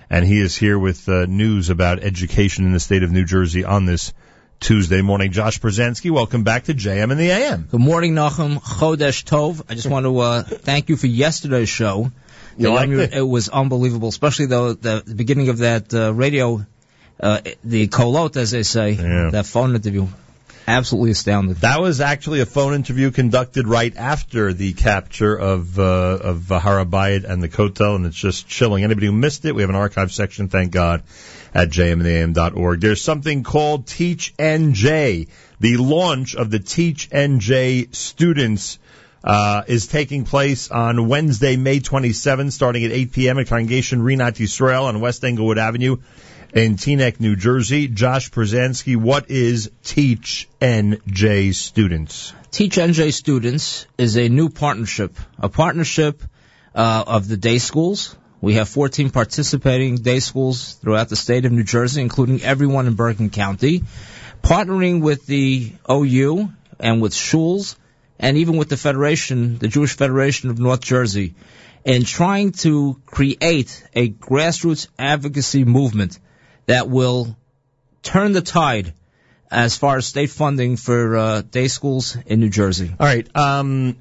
[0.09, 3.65] And he is here with uh, news about education in the state of New Jersey
[3.65, 4.13] on this
[4.61, 5.33] Tuesday morning.
[5.33, 7.67] Josh Pruzansky, welcome back to JM and the AM.
[7.69, 8.63] Good morning, Nachum.
[8.63, 9.63] Chodesh Tov.
[9.69, 12.13] I just want to uh, thank you for yesterday's show.
[12.57, 13.23] You The- liked I mean, it?
[13.23, 16.65] was unbelievable, especially though the, the beginning of that uh, radio,
[17.20, 20.07] uh, the kolot, as they say, that phone interview.
[20.65, 21.57] Absolutely astounded.
[21.62, 26.85] That was actually a phone interview conducted right after the capture of uh, of Har
[26.85, 28.85] HaBayit and the Kotel, and it's just chilling.
[28.85, 31.03] Anybody who missed it, we have an archive section, thank God,
[31.53, 32.81] at jmintheam.org.
[32.81, 35.29] There's something called Teach NJ.
[35.59, 38.79] The launch of the Teach NJ students
[39.24, 43.39] uh, is taking place on Wednesday, May 27, starting at 8 p.m.
[43.39, 45.99] at Congregation Rinat Yisrael on West Englewood Avenue
[46.53, 47.89] in Teaneck, New Jersey.
[47.89, 52.32] Josh Pruzansky, what is Teach NJ Students?
[52.51, 56.23] Teach NJ Students is a new partnership, a partnership
[56.74, 58.16] uh, of the day schools.
[58.40, 62.94] We have 14 participating day schools throughout the state of New Jersey, including everyone in
[62.94, 63.85] Bergen County,
[64.43, 66.51] partnering with the OU
[66.81, 67.77] and with schools
[68.23, 71.35] and even with the Federation, the Jewish Federation of North Jersey,
[71.85, 76.19] in trying to create a grassroots advocacy movement
[76.66, 77.36] that will
[78.03, 78.94] turn the tide
[79.51, 82.94] as far as state funding for uh, day schools in New Jersey.
[82.99, 83.28] All right.
[83.36, 83.97] Um,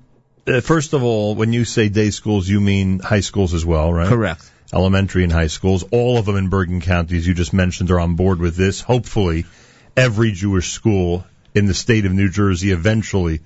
[0.48, 3.92] uh, first of all, when you say day schools, you mean high schools as well,
[3.92, 4.08] right?
[4.08, 4.50] Correct.
[4.72, 5.84] Elementary and high schools.
[5.92, 8.82] All of them in Bergen County, as you just mentioned, are on board with this.
[8.82, 9.46] Hopefully,
[9.98, 13.42] every Jewish school in the state of New Jersey eventually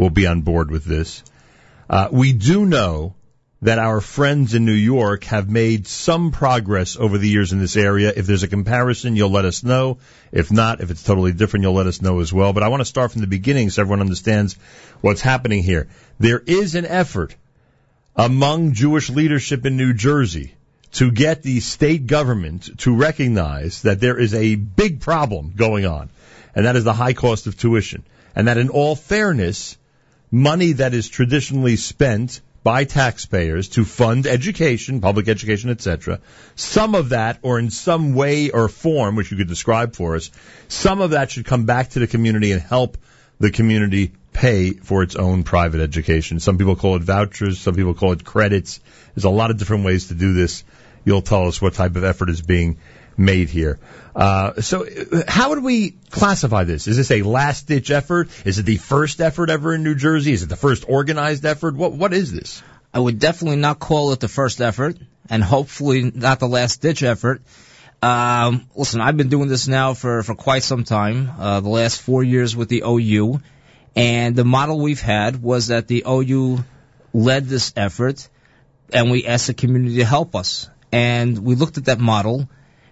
[0.00, 1.22] will be on board with this.
[1.90, 3.14] Uh, we do know
[3.60, 7.76] that our friends in New York have made some progress over the years in this
[7.76, 8.10] area.
[8.16, 9.98] If there's a comparison, you'll let us know.
[10.32, 12.54] If not, if it's totally different, you'll let us know as well.
[12.54, 14.56] But I want to start from the beginning so everyone understands
[15.02, 15.88] what's happening here.
[16.18, 17.36] There is an effort
[18.16, 20.54] among Jewish leadership in New Jersey
[20.92, 26.08] to get the state government to recognize that there is a big problem going on,
[26.54, 28.02] and that is the high cost of tuition.
[28.34, 29.76] And that in all fairness,
[30.30, 36.20] money that is traditionally spent by taxpayers to fund education, public education, etc.
[36.56, 40.30] Some of that, or in some way or form, which you could describe for us,
[40.68, 42.98] some of that should come back to the community and help
[43.38, 46.38] the community pay for its own private education.
[46.38, 48.80] Some people call it vouchers, some people call it credits.
[49.14, 50.62] There's a lot of different ways to do this.
[51.04, 52.78] You'll tell us what type of effort is being
[53.16, 53.78] made here.
[54.14, 56.88] Uh, so, uh, how would we classify this?
[56.88, 58.28] Is this a last ditch effort?
[58.44, 60.32] Is it the first effort ever in New Jersey?
[60.32, 61.74] Is it the first organized effort?
[61.74, 62.62] What What is this?
[62.92, 67.02] I would definitely not call it the first effort, and hopefully not the last ditch
[67.02, 67.42] effort.
[68.02, 72.00] Um, listen, I've been doing this now for, for quite some time, uh, the last
[72.00, 73.40] four years with the OU,
[73.94, 76.64] and the model we've had was that the OU
[77.12, 78.28] led this effort,
[78.92, 80.68] and we asked the community to help us.
[80.90, 82.48] And we looked at that model,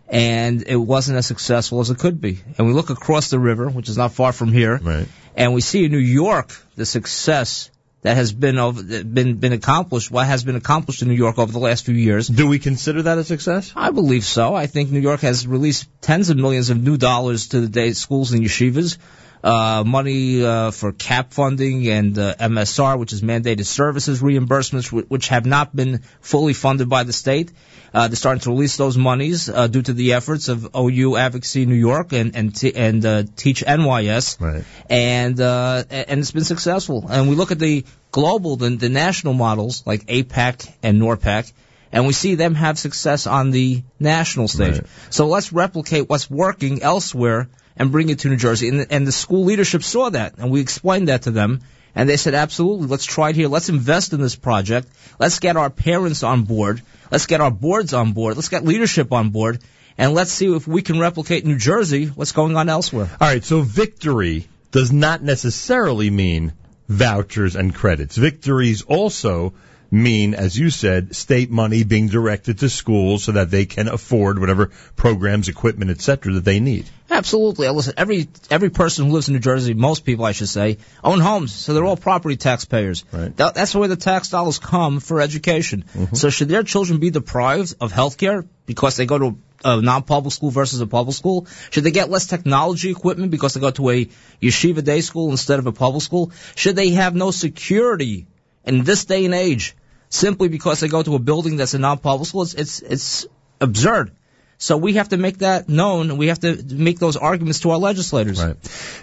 [0.08, 2.40] and it wasn't as successful as it could be.
[2.56, 5.06] And we look across the river, which is not far from here, right.
[5.36, 7.70] and we see in New York the success
[8.02, 10.10] that has been over, been been accomplished.
[10.10, 12.28] What has been accomplished in New York over the last few years?
[12.28, 13.72] Do we consider that a success?
[13.74, 14.54] I believe so.
[14.54, 17.92] I think New York has released tens of millions of new dollars to the day
[17.92, 18.98] schools and yeshivas.
[19.42, 25.28] Uh, money uh, for CAP funding and uh, MSR, which is mandated services reimbursements, which
[25.28, 27.52] have not been fully funded by the state.
[27.94, 31.66] Uh, they're starting to release those monies uh, due to the efforts of OU Advocacy
[31.66, 34.64] New York and and t- and uh, Teach NYS, Right.
[34.90, 37.06] and uh, and it's been successful.
[37.08, 41.52] And we look at the global, the, the national models like AIPAC and NORPAC,
[41.92, 44.74] and we see them have success on the national stage.
[44.78, 44.86] Right.
[45.10, 47.48] So let's replicate what's working elsewhere
[47.78, 48.68] and bring it to New Jersey.
[48.68, 51.60] And, and the school leadership saw that, and we explained that to them.
[51.94, 53.48] And they said, absolutely, let's try it here.
[53.48, 54.88] Let's invest in this project.
[55.18, 56.82] Let's get our parents on board.
[57.10, 58.36] Let's get our boards on board.
[58.36, 59.60] Let's get leadership on board.
[59.96, 63.08] And let's see if we can replicate New Jersey what's going on elsewhere.
[63.20, 66.52] All right, so victory does not necessarily mean
[66.88, 68.16] vouchers and credits.
[68.16, 69.54] Victories also
[69.90, 74.38] mean, as you said, state money being directed to schools so that they can afford
[74.38, 76.34] whatever programs, equipment, etc.
[76.34, 76.88] that they need.
[77.10, 77.68] Absolutely.
[77.68, 81.20] Listen, every every person who lives in New Jersey, most people I should say, own
[81.20, 83.04] homes, so they're all property taxpayers.
[83.10, 83.34] Right.
[83.36, 85.84] That, that's where the tax dollars come for education.
[85.94, 86.14] Mm-hmm.
[86.14, 90.32] So should their children be deprived of health care because they go to a non-public
[90.34, 91.46] school versus a public school?
[91.70, 94.04] Should they get less technology equipment because they go to a
[94.42, 96.32] yeshiva day school instead of a public school?
[96.56, 98.26] Should they have no security
[98.64, 99.74] in this day and age
[100.08, 102.42] simply because they go to a building that's a non-public school?
[102.42, 103.26] It's it's, it's
[103.60, 104.12] absurd.
[104.60, 107.70] So we have to make that known, and we have to make those arguments to
[107.70, 108.42] our legislators.
[108.42, 108.56] Right.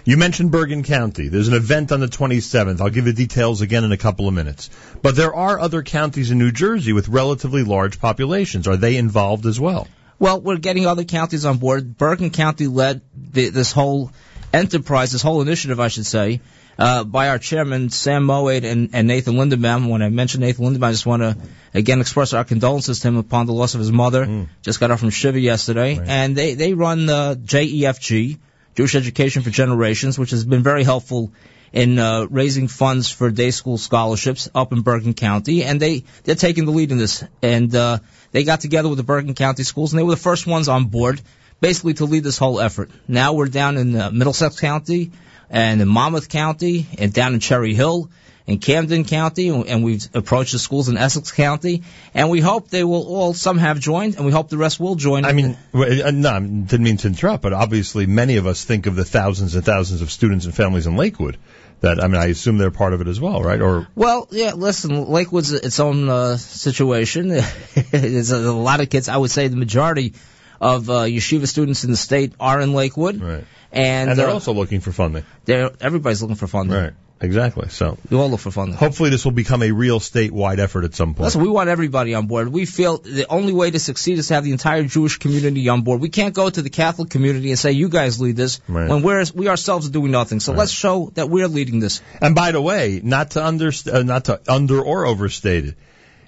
[0.04, 1.28] You mentioned Bergen County.
[1.28, 2.78] There's an event on the 27th.
[2.82, 4.68] I'll give you details again in a couple of minutes.
[5.00, 8.68] But there are other counties in New Jersey with relatively large populations.
[8.68, 9.88] Are they involved as well?
[10.18, 11.96] Well, we're getting other counties on board.
[11.96, 14.12] Bergen County led the, this whole
[14.52, 16.42] enterprise, this whole initiative, I should say,
[16.78, 19.88] uh, by our chairman Sam Moade and, and Nathan Lindenbaum.
[19.88, 21.36] When I mentioned Nathan Lindenbaum, I just want to
[21.74, 24.46] again express our condolences to him upon the loss of his mother.
[24.62, 28.38] Just got off from Shiva yesterday, and they they run uh, JEFG,
[28.74, 31.32] Jewish Education for Generations, which has been very helpful
[31.72, 36.34] in uh, raising funds for day school scholarships up in Bergen County, and they they're
[36.34, 37.24] taking the lead in this.
[37.42, 37.98] And uh,
[38.32, 40.86] they got together with the Bergen County schools, and they were the first ones on
[40.86, 41.20] board,
[41.60, 42.90] basically to lead this whole effort.
[43.08, 45.10] Now we're down in uh, Middlesex County,
[45.50, 48.10] and in Monmouth County, and down in Cherry Hill.
[48.48, 51.82] In Camden County, and we've approached the schools in Essex County,
[52.14, 54.94] and we hope they will all, some have joined, and we hope the rest will
[54.94, 55.24] join.
[55.24, 58.86] I mean, uh, no, I didn't mean to interrupt, but obviously many of us think
[58.86, 61.38] of the thousands and thousands of students and families in Lakewood.
[61.80, 63.60] That I mean, I assume they're part of it as well, right?
[63.60, 67.28] Or Well, yeah, listen, Lakewood's its own uh, situation.
[67.90, 69.08] There's a, a lot of kids.
[69.08, 70.14] I would say the majority
[70.60, 73.20] of uh, yeshiva students in the state are in Lakewood.
[73.20, 73.44] Right.
[73.76, 75.24] And, and they're uh, also looking for funding.
[75.44, 76.76] they're, everybody's looking for funding.
[76.76, 76.92] Right.
[77.18, 77.70] Exactly.
[77.70, 78.76] So we all look for funding.
[78.76, 81.24] hopefully this will become a real statewide effort at some point.
[81.24, 82.48] Listen, we want everybody on board.
[82.48, 85.80] We feel the only way to succeed is to have the entire Jewish community on
[85.80, 86.02] board.
[86.02, 88.90] We can't go to the Catholic community and say, you guys lead this, Right.
[88.90, 90.40] when we're, we ourselves are doing nothing.
[90.40, 90.58] So Right.
[90.58, 92.02] let's show that we're leading this.
[92.20, 95.74] And by the way, not to under, uh, not to under or overstate it,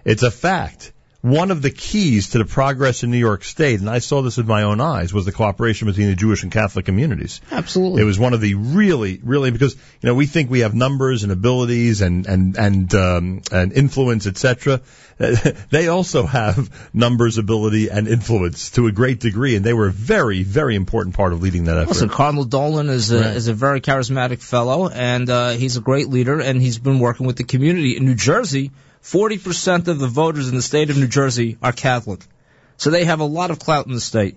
[0.06, 0.92] it's a fact.
[1.20, 4.36] One of the keys to the progress in New York State, and I saw this
[4.36, 7.40] with my own eyes, was the cooperation between the Jewish and Catholic communities.
[7.50, 8.02] Absolutely.
[8.02, 11.24] It was one of the really, really because you know we think we have numbers
[11.24, 14.80] and abilities and and and um, and influence, etc.
[15.70, 19.92] they also have numbers, ability, and influence to a great degree, and they were a
[19.92, 21.88] very, very important part of leading that effort.
[21.88, 23.34] Listen, Cardinal Dolan is a, Right.
[23.36, 27.26] is a very charismatic fellow, and uh, he's a great leader, and he's been working
[27.26, 28.70] with the community in New Jersey.
[29.00, 32.24] Forty percent of the voters in the state of New Jersey are Catholic,
[32.76, 34.36] so they have a lot of clout in the state.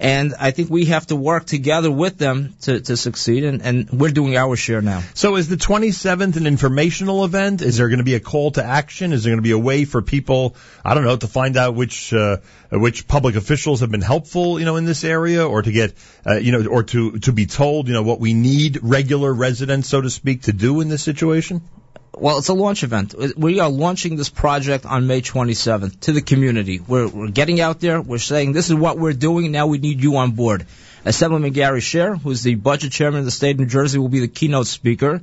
[0.00, 3.90] And I think we have to work together with them to, to succeed, and, and
[3.90, 5.02] we're doing our share now.
[5.12, 7.60] So is the 27th an informational event?
[7.60, 9.12] Is there going to be a call to action?
[9.12, 11.74] Is there going to be a way for people, I don't know, to find out
[11.74, 12.38] which uh,
[12.72, 15.92] which public officials have been helpful, you know, in this area, or to get,
[16.26, 19.90] uh, you know, or to to be told, you know, what we need regular residents,
[19.90, 21.60] so to speak, to do in this situation?
[22.16, 23.14] Well, it's a launch event.
[23.36, 26.80] We are launching this project on May 27th to the community.
[26.80, 28.00] We're, we're getting out there.
[28.00, 29.52] We're saying this is what we're doing.
[29.52, 30.66] Now we need you on board.
[31.04, 34.20] Assemblyman Gary Schaer, who's the budget chairman of the state of New Jersey, will be
[34.20, 35.22] the keynote speaker.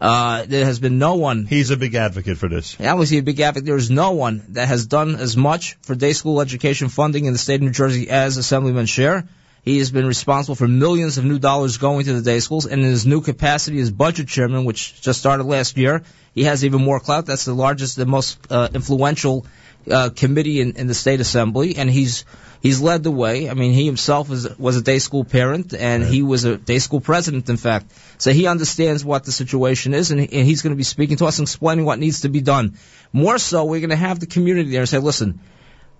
[0.00, 1.44] Uh, there has been no one.
[1.44, 2.76] He's a big advocate for this.
[2.80, 3.66] I was he a big advocate.
[3.66, 7.32] There is no one that has done as much for day school education funding in
[7.32, 9.26] the state of New Jersey as Assemblyman Schaer.
[9.68, 12.82] He has been responsible for millions of new dollars going to the day schools, and
[12.82, 16.04] in his new capacity as budget chairman, which just started last year,
[16.34, 17.26] he has even more clout.
[17.26, 19.44] That's the largest, the most uh, influential
[19.90, 22.24] uh, committee in, in the state assembly, and he's
[22.62, 23.50] he's led the way.
[23.50, 26.78] I mean, he himself was was a day school parent, and he was a day
[26.78, 27.92] school president, in fact.
[28.16, 31.26] So he understands what the situation is, and, and he's going to be speaking to
[31.26, 32.78] us and explaining what needs to be done.
[33.12, 35.40] More so, we're going to have the community there and say, listen,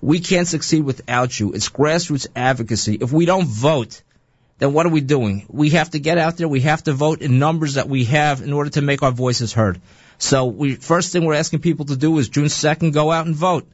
[0.00, 1.52] we can't succeed without you.
[1.52, 2.98] It's grassroots advocacy.
[3.00, 4.02] If we don't vote,
[4.58, 5.46] then what are we doing?
[5.48, 6.48] We have to get out there.
[6.48, 9.52] We have to vote in numbers that we have in order to make our voices
[9.52, 9.80] heard.
[10.18, 13.34] So we, first thing we're asking people to do is June 2nd, go out and
[13.34, 13.66] vote.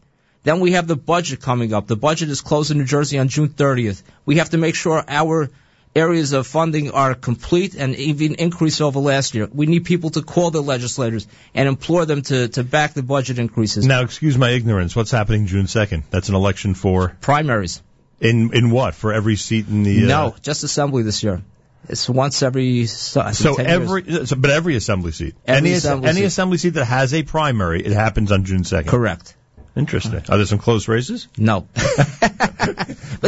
[0.42, 1.86] Then we have the budget coming up.
[1.86, 4.02] The budget is closed in New Jersey on June 30th.
[4.26, 5.50] We have to make sure our
[5.94, 9.48] areas of funding are complete and even increase over last year.
[9.52, 13.38] We need people to call the legislators and implore them to, to back the budget
[13.38, 13.86] increases.
[13.86, 14.96] Now, excuse my ignorance.
[14.96, 16.04] What's happening June 2nd?
[16.10, 17.82] That's an election for primaries.
[18.20, 18.94] In in what?
[18.94, 21.42] For every seat in the uh, No, just assembly this year.
[21.88, 23.74] It's once every so, I So 10 years.
[23.82, 26.24] every, so, but every assembly seat, Every any assembly any seat.
[26.24, 28.88] assembly seat that has a primary, it happens on June second.
[28.90, 29.36] Correct.
[29.76, 30.22] Interesting.
[30.30, 31.28] Are there some close races?
[31.36, 31.66] No.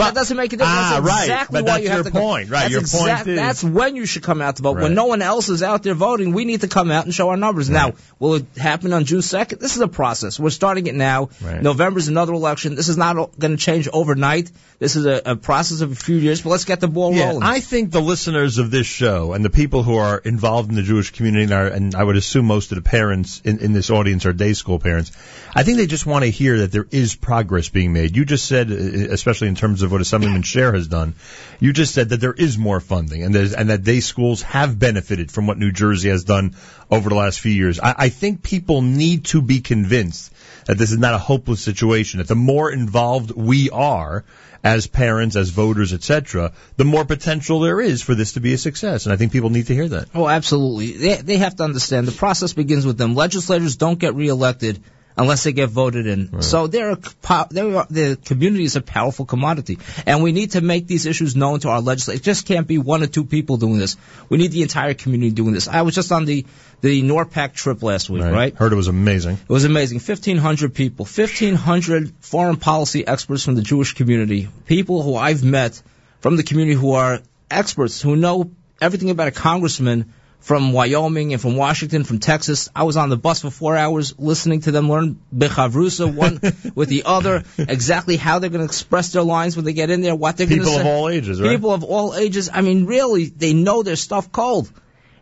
[0.00, 0.72] but that doesn't make a difference.
[0.78, 1.22] Ah, that's right.
[1.24, 2.20] exactly But why that's you have your to go.
[2.20, 2.70] point, right.
[2.70, 4.76] That's Your point is- That's when you should come out to vote.
[4.76, 4.82] Right.
[4.84, 7.28] When no one else is out there voting, we need to come out and show
[7.30, 7.68] our numbers.
[7.70, 9.58] Now, will it happen on June 2nd?
[9.60, 10.38] This is a process.
[10.38, 11.30] We're starting it now.
[11.42, 11.62] Right.
[11.62, 12.74] November's another election.
[12.74, 14.50] This is not going to change overnight.
[14.78, 17.28] This is a, a process of a few years, but let's get the ball Yeah,
[17.28, 17.42] rolling.
[17.42, 20.82] I think the listeners of this show and the people who are involved in the
[20.82, 23.88] Jewish community, and, are, and I would assume most of the parents in, in this
[23.90, 25.12] audience are day school parents,
[25.54, 28.14] I think they just want to hear that there is progress being made.
[28.16, 31.14] You just said, uh, especially in terms of what Assemblyman Schaer has done,
[31.60, 34.78] you just said that there is more funding and, there's, and that day schools have
[34.78, 36.54] benefited from what New Jersey has done
[36.90, 37.80] over the last few years.
[37.80, 40.32] I, I think people need to be convinced
[40.66, 44.24] that this is not a hopeless situation, that the more involved we are,
[44.64, 48.58] as parents, as voters, etc., the more potential there is for this to be a
[48.58, 49.06] success.
[49.06, 50.08] And I think people need to hear that.
[50.12, 50.92] Oh, absolutely.
[50.92, 53.14] They, they have to understand the process begins with them.
[53.14, 54.82] Legislators don't get reelected
[55.16, 56.42] unless they get voted in.
[56.42, 60.52] So they're a, po- they are, the community is a powerful commodity, and we need
[60.52, 62.20] to make these issues known to our legislators.
[62.20, 63.96] It just can't be one or two people doing this.
[64.28, 65.68] We need the entire community doing this.
[65.68, 66.44] I was just on the
[66.82, 68.54] the NORPAC trip last week, right?
[68.54, 69.38] Heard it was amazing.
[69.42, 69.98] It was amazing.
[69.98, 75.80] 1,500 people, 1,500 foreign policy experts from the Jewish community, people who I've met
[76.20, 77.20] from the community who are
[77.50, 82.68] experts, who know everything about a congressman from Wyoming and from Washington, from Texas.
[82.74, 86.40] I was on the bus for four hours listening to them learn Bechavrusa one
[86.74, 90.02] with the other, exactly how they're going to express their lines when they get in
[90.02, 90.76] there, what they're going to say.
[90.76, 91.50] People of all ages, right?
[91.50, 92.48] People of all ages.
[92.52, 94.70] I mean, really, they know their stuff cold.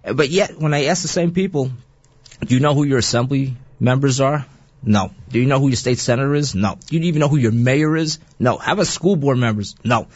[0.02, 1.70] But yet, when I ask the same people,
[2.40, 4.44] do you know who your assembly members are?
[4.82, 5.12] No.
[5.30, 6.54] Do you know who your state senator is?
[6.54, 6.76] No.
[6.86, 8.18] Do you even know who your mayor is?
[8.38, 8.58] No.
[8.58, 9.74] How about school board members?
[9.82, 10.08] No.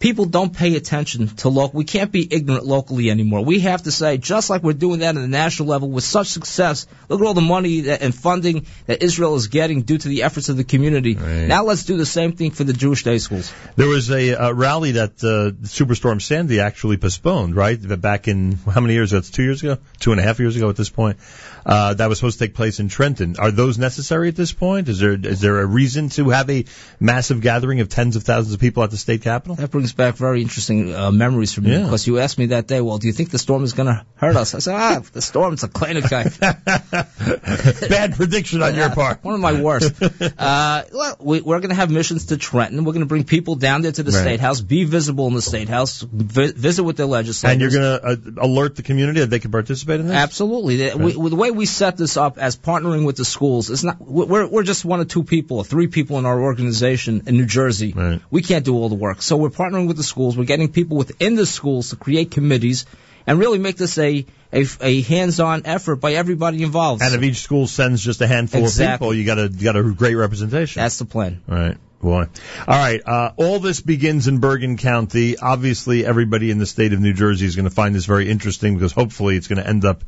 [0.00, 1.76] People don't pay attention to local.
[1.76, 3.44] We can't be ignorant locally anymore.
[3.44, 6.28] We have to say, just like we're doing that at the national level with such
[6.28, 10.08] success, look at all the money that, and funding that Israel is getting due to
[10.08, 11.14] the efforts of the community.
[11.14, 13.52] Now let's do the same thing for the Jewish day schools.
[13.76, 17.78] There was a uh, rally that uh, Superstorm Sandy actually postponed, right?
[18.00, 19.12] Back in how many years?
[19.12, 21.18] It's two years ago, two and a half years ago at this point.
[21.66, 23.36] Uh, that was supposed to take place in Trenton.
[23.38, 24.88] Are those necessary at this point?
[24.88, 26.64] Is there is there a reason to have a
[26.98, 29.56] massive gathering of tens of thousands of people at the state capitol?
[29.56, 31.84] That brings back very interesting uh, memories for me Yeah.
[31.84, 34.04] because you asked me that day, well, do you think the storm is going to
[34.16, 34.54] hurt us?
[34.54, 36.38] I said, ah, the storm's a Kleinigkeit.
[37.88, 39.22] Bad prediction on your part.
[39.24, 39.94] One of my worst.
[40.02, 42.84] Uh, well, we, we're going to have missions to Trenton.
[42.84, 44.20] We're going to bring people down there to the Right.
[44.22, 47.52] state house, be visible in the state house, vi- visit with their legislators.
[47.52, 50.16] And you're going to uh, alert the community that they can participate in this?
[50.16, 50.76] Absolutely.
[50.88, 54.00] The, we, the way we set this up as partnering with the schools, it's not.
[54.00, 57.46] We're we're just one or two people or three people in our organization in New
[57.46, 57.94] Jersey.
[58.30, 60.36] We can't do all the work, so we're partnering with the schools.
[60.36, 62.86] We're getting people within the schools to create committees
[63.26, 67.02] and really make this a a, a hands-on effort by everybody involved.
[67.02, 68.92] And if each school sends just a handful Exactly.
[68.92, 70.80] of people, you got a you got a great representation.
[70.80, 71.42] That's the plan.
[71.46, 71.76] Right.
[72.00, 72.28] Boy.
[72.66, 73.00] All right.
[73.04, 75.36] Uh, all this begins in Bergen County.
[75.36, 78.74] Obviously, everybody in the state of New Jersey is going to find this very interesting
[78.74, 80.02] because hopefully it's going to end up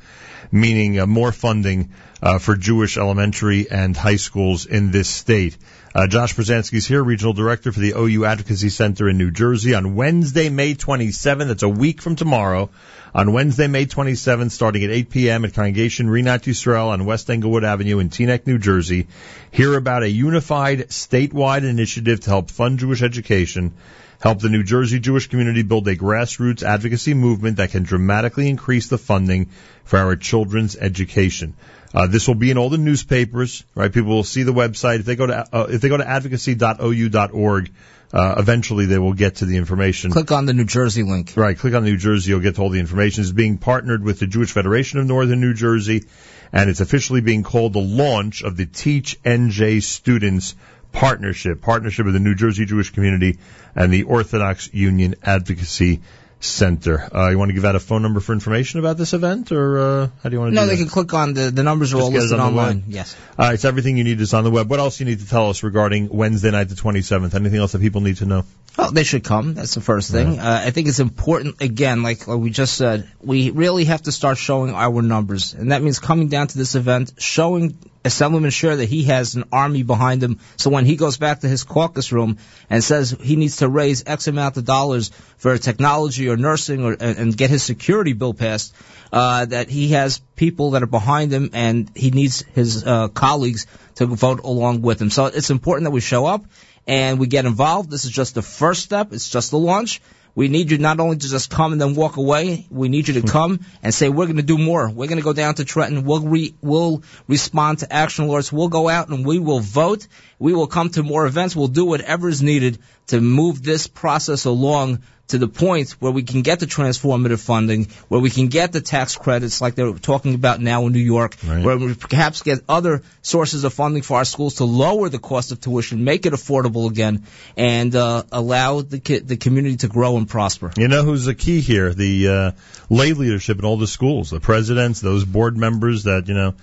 [0.50, 1.90] meaning uh, more funding
[2.22, 5.58] uh, for Jewish elementary and high schools in this state.
[5.94, 9.94] Uh, Josh is here, Regional Director for the OU Advocacy Center in New Jersey on
[9.94, 11.48] Wednesday, May 27th.
[11.48, 12.70] That's a week from tomorrow.
[13.14, 15.44] On Wednesday, May 27th, starting at 8 p.m.
[15.44, 19.06] at Congregation Rinat Yisrael on West Englewood Avenue in Teaneck, New Jersey.
[19.50, 23.74] Hear about a unified statewide initiative to help fund Jewish education,
[24.18, 28.88] help the New Jersey Jewish community build a grassroots advocacy movement that can dramatically increase
[28.88, 29.50] the funding
[29.84, 31.52] for our children's education.
[31.94, 33.92] Uh, this will be in all the newspapers, right?
[33.92, 35.00] People will see the website.
[35.00, 37.70] If they go to, uh, if they go to advocacy.ou.org,
[38.12, 40.10] uh, eventually they will get to the information.
[40.10, 41.32] Click on the New Jersey link.
[41.36, 43.22] Right, click on New Jersey, you'll get to all the information.
[43.22, 46.04] It's being partnered with the Jewish Federation of Northern New Jersey,
[46.52, 50.54] and it's officially being called the launch of the Teach NJ Students
[50.92, 53.38] Partnership, partnership of the New Jersey Jewish community
[53.74, 56.02] and the Orthodox Union Advocacy
[56.44, 57.08] Center.
[57.14, 59.78] Uh, you want to give out a phone number for information about this event, or
[59.78, 60.82] uh, how do you want to No, they that?
[60.82, 62.84] can click on the the numbers are all listed on online.
[62.88, 63.16] Yes.
[63.38, 64.68] All right, so everything you need is on the web.
[64.68, 67.34] What else you need to tell us regarding Wednesday night, the 27th?
[67.34, 68.44] Anything else that people need to know?
[68.78, 69.54] Oh, they should come.
[69.54, 70.38] That's the first thing.
[70.38, 74.12] Uh, I think it's important, again, like, like we just said, we really have to
[74.12, 75.52] start showing our numbers.
[75.54, 79.44] And that means coming down to this event, showing Assemblyman Schaer that he has an
[79.52, 80.40] army behind him.
[80.56, 82.38] So when he goes back to his caucus room
[82.68, 86.92] and says he needs to raise X amount of dollars for technology or nursing or,
[86.92, 88.74] and, and get his security bill passed,
[89.12, 93.66] uh, that he has people that are behind him and he needs his uh, colleagues
[93.96, 95.10] to vote along with him.
[95.10, 96.44] So it's important that we show up
[96.86, 97.90] and we get involved.
[97.90, 99.12] This is just the first step.
[99.12, 100.00] It's just the launch.
[100.34, 102.66] We need you not only to just come and then walk away.
[102.70, 103.28] We need you to hmm.
[103.28, 104.88] come and say we're going to do more.
[104.88, 106.04] We're going to go down to Trenton.
[106.04, 108.50] We'll re, we'll respond to action alerts.
[108.50, 110.06] We'll go out and we will vote.
[110.38, 111.54] We will come to more events.
[111.54, 112.78] We'll do whatever is needed
[113.08, 115.02] to move this process along
[115.32, 118.82] to the point where we can get the transformative funding, where we can get the
[118.82, 123.02] tax credits like they're talking about now in New York, where we perhaps get other
[123.22, 126.90] sources of funding for our schools to lower the cost of tuition, make it affordable
[126.90, 127.24] again,
[127.56, 130.70] and uh, allow the ki- the community to grow and prosper.
[130.76, 131.94] You know who's the key here?
[131.94, 132.50] The uh,
[132.90, 136.54] lay leadership in all the schools, the presidents, those board members that you know.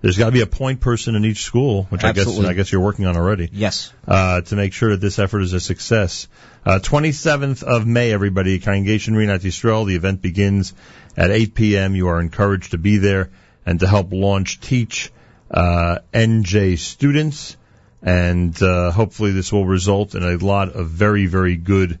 [0.00, 2.70] There's got to be a point person in each school, which I guess I guess
[2.70, 3.48] you're working on already.
[3.52, 3.92] Yes.
[4.06, 6.28] Uh, to make sure that this effort is a success.
[6.66, 9.86] Uh, 27th of May, everybody, Congregation Rinat Yisrael.
[9.86, 10.74] The event begins
[11.16, 11.94] at 8 p.m.
[11.94, 13.30] You are encouraged to be there
[13.64, 15.12] and to help launch Teach
[15.50, 17.56] uh, NJ students,
[18.02, 21.98] and uh, hopefully this will result in a lot of very, very good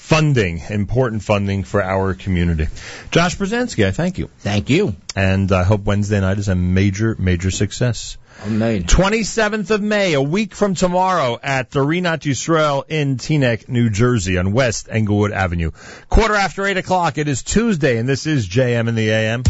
[0.00, 2.66] funding, important funding for our community.
[3.12, 4.28] Josh Pruzansky, I thank you.
[4.40, 4.96] Thank you.
[5.14, 8.16] And I hope Wednesday night is a major, major success.
[8.44, 8.84] Amen.
[8.84, 14.36] 27th of May, a week from tomorrow at the Rinat Yisrael in Teaneck, New Jersey
[14.38, 15.70] on West Englewood Avenue.
[16.08, 19.44] Quarter after 8 o'clock, it is Tuesday, and this is JM in the AM.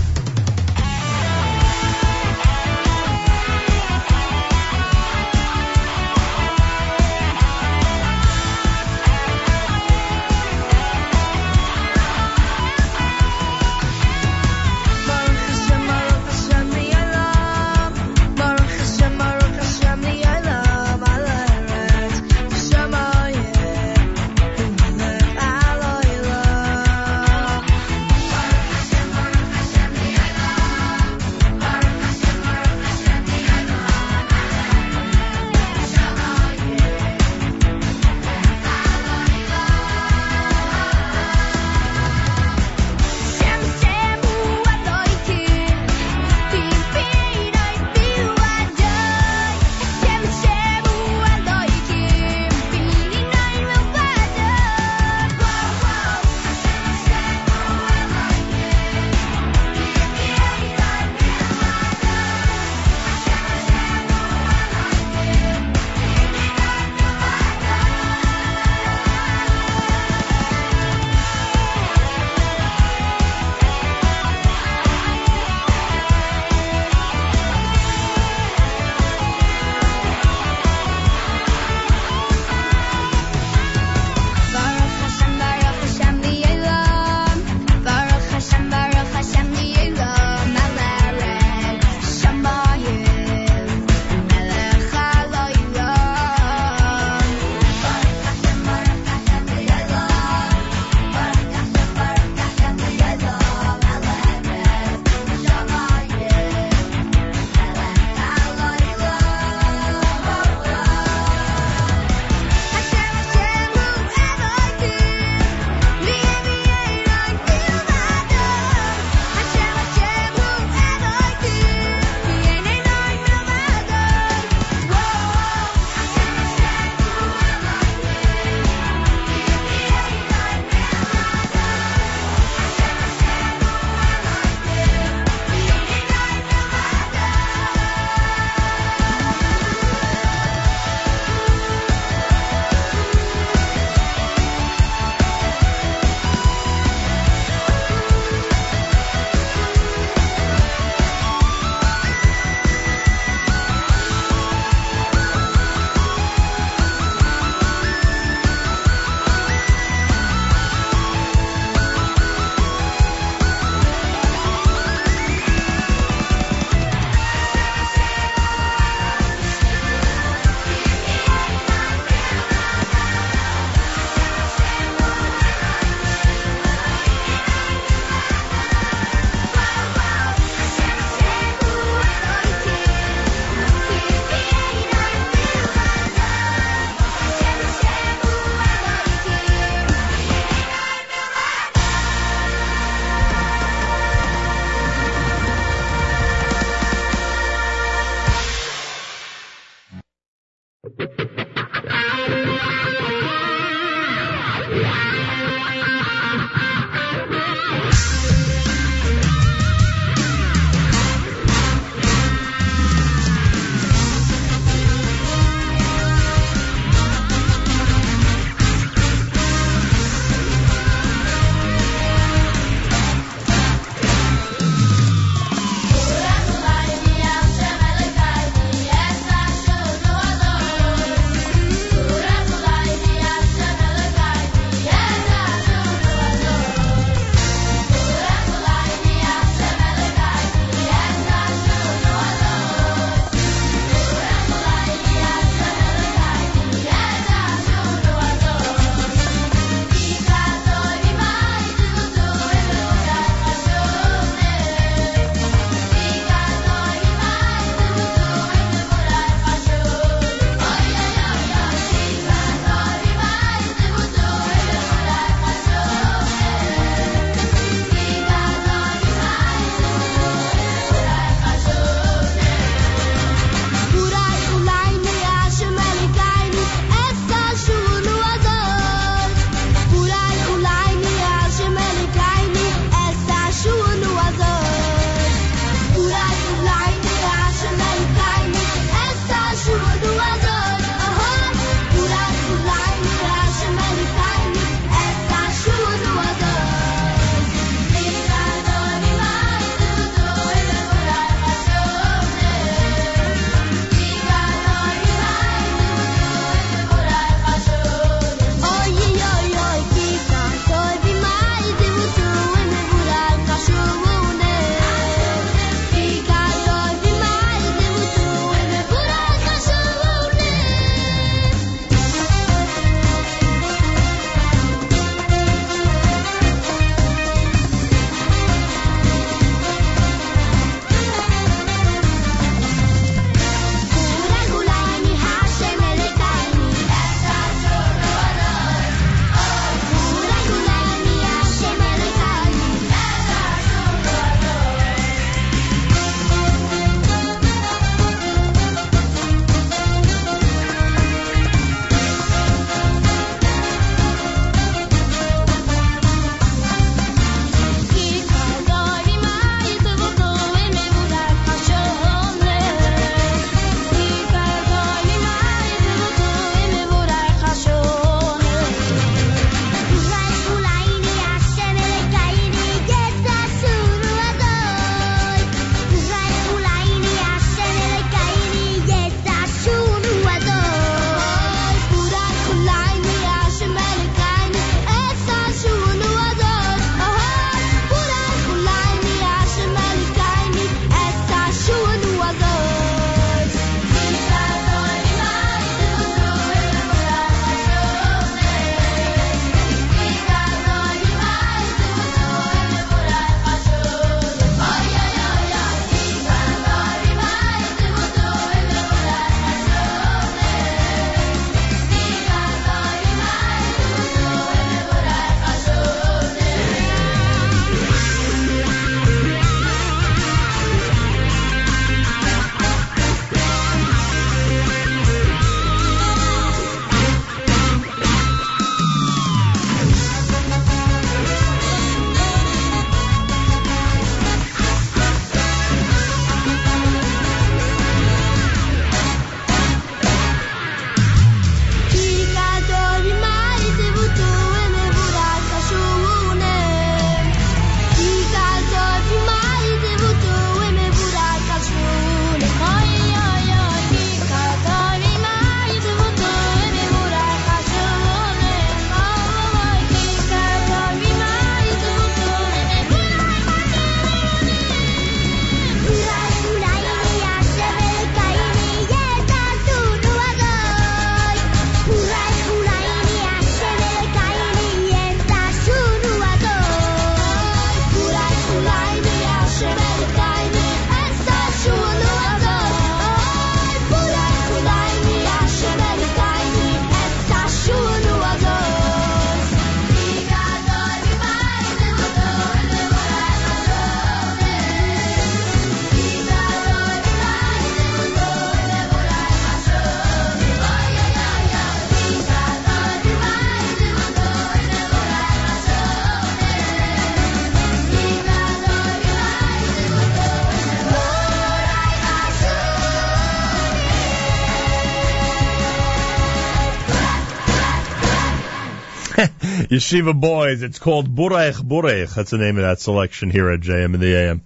[519.70, 520.62] Yeshiva Boys.
[520.62, 522.12] It's called Burech Burech.
[522.12, 524.42] That's the name of that selection here at JM in the AM.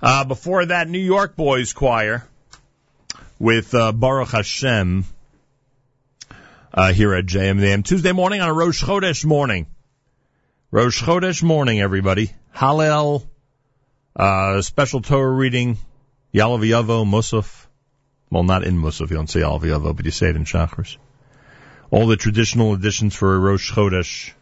[0.00, 2.26] Uh, before that, New York Boys Choir
[3.38, 5.04] with uh, Baruch Hashem
[6.72, 7.82] uh, here at JM in the AM.
[7.82, 9.66] Tuesday morning on a Rosh Chodesh morning.
[10.70, 12.30] Rosh Chodesh morning, everybody.
[12.56, 13.26] Hallel,
[14.16, 15.76] uh, special Torah reading,
[16.32, 17.66] Ya'aleh V'yavo, Musaf.
[18.30, 20.96] Well, not in Musaf, you don't say Ya'aleh V'yavo, but you say it in Shachris.
[21.94, 24.32] All the traditional additions for Rosh Chodesh.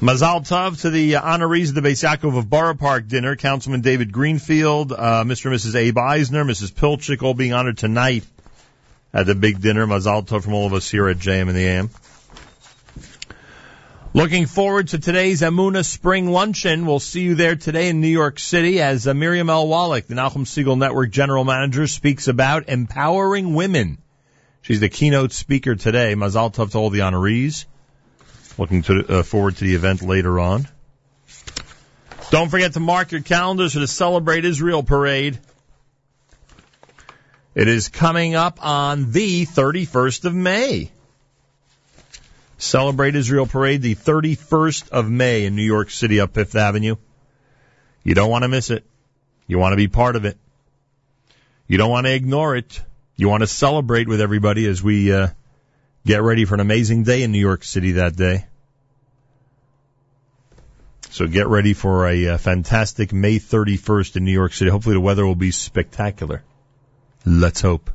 [0.00, 3.36] Mazal Tov to the honorees of the Bais Yaakov of Borough Park dinner.
[3.36, 5.50] Councilman David Greenfield, uh, Mr.
[5.50, 5.74] and Mrs.
[5.74, 6.72] Abe Eisner, Mrs.
[6.72, 8.24] Pilchik, all being honored tonight
[9.12, 9.86] at the big dinner.
[9.86, 11.90] Mazal Tov from all of us here at JM in the AM.
[14.14, 16.86] Looking forward to today's Emunah Spring Luncheon.
[16.86, 19.68] We'll see you there today in New York City as uh, Miriam L.
[19.68, 23.98] Wallach, the Nachum Segal Network General Manager, speaks about empowering women.
[24.62, 26.14] She's the keynote speaker today.
[26.14, 27.66] Mazal Tov to all the honorees.
[28.58, 30.68] Looking to, uh, forward to the event later on.
[32.30, 35.38] Don't forget to mark your calendars for the Celebrate Israel Parade.
[37.54, 40.90] It is coming up on the 31st of May.
[42.56, 46.94] Celebrate Israel Parade, the 31st of May in New York City up Fifth Avenue.
[48.04, 48.84] You don't want to miss it.
[49.48, 50.38] You want to be part of it.
[51.66, 52.80] You don't want to ignore it.
[53.16, 55.28] You want to celebrate with everybody as we uh,
[56.04, 58.46] get ready for an amazing day in New York City that day.
[61.10, 64.70] So get ready for a, uh fantastic May 31st in New York City.
[64.70, 66.42] Hopefully the weather will be spectacular.
[67.26, 67.90] Let's hope.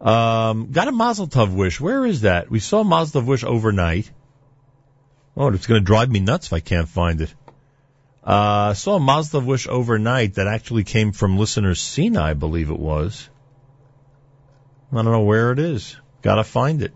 [0.00, 1.80] Um, got a Mazel Tov wish.
[1.80, 2.50] Where is that?
[2.50, 4.10] We saw Mazel Tov wish overnight.
[5.36, 7.34] Oh, it's going to drive me nuts if I can't find it.
[8.26, 12.78] Uh, saw a Tov wish overnight that actually came from listener Cena, I believe it
[12.78, 13.28] was.
[14.92, 15.96] I don't know where it is.
[16.22, 16.92] Gotta find it.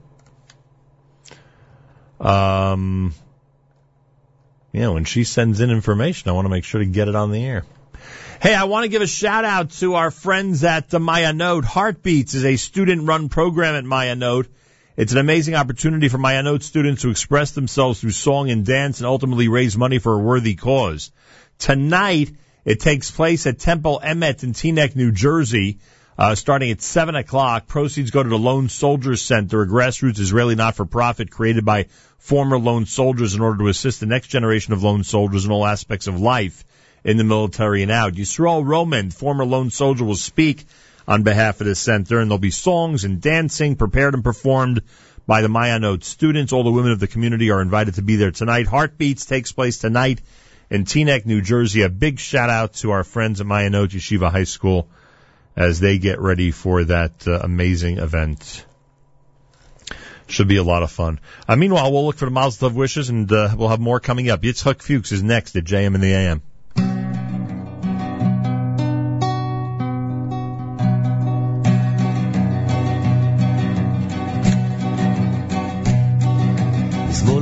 [2.18, 3.14] Um,
[4.72, 7.30] yeah, when she sends in information, I want to make sure to get it on
[7.30, 7.64] the air.
[8.42, 11.64] Hey, I want to give a shout out to our friends at the Ma'ayanot.
[11.64, 14.48] Heartbeats is a student run program at Ma'ayanot.
[15.00, 19.06] It's an amazing opportunity for Ma'ayanot students to express themselves through song and dance and
[19.06, 21.10] ultimately raise money for a worthy cause.
[21.58, 22.32] Tonight,
[22.66, 25.78] it takes place at Temple Emeth in Teaneck, New Jersey,
[26.18, 27.66] uh, starting at 7 o'clock.
[27.66, 31.86] Proceeds go to the Lone Soldiers Center, a grassroots Israeli not-for-profit created by
[32.18, 35.64] former lone soldiers in order to assist the next generation of lone soldiers in all
[35.64, 36.62] aspects of life
[37.04, 38.12] in the military and out.
[38.12, 40.66] Yisrael Roman, former lone soldier, will speak
[41.06, 44.82] on behalf of the center, and there'll be songs and dancing prepared and performed
[45.26, 46.52] by the Ma'ayanot students.
[46.52, 48.66] All the women of the community are invited to be there tonight.
[48.66, 50.20] Heartbeats takes place tonight
[50.70, 51.82] in Teaneck, New Jersey.
[51.82, 54.88] A big shout out to our friends at Ma'ayanot Yeshiva High School
[55.56, 58.64] as they get ready for that uh, amazing event.
[60.28, 61.18] Should be a lot of fun.
[61.48, 64.30] Uh, meanwhile, we'll look for the Mazel Tov wishes, and uh, we'll have more coming
[64.30, 64.42] up.
[64.42, 66.42] Yitzhak Fuchs is next at JM in the AM.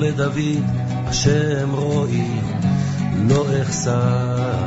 [0.09, 0.65] לדוד,
[1.07, 2.41] השם רואי,
[3.29, 4.67] לא אחסר.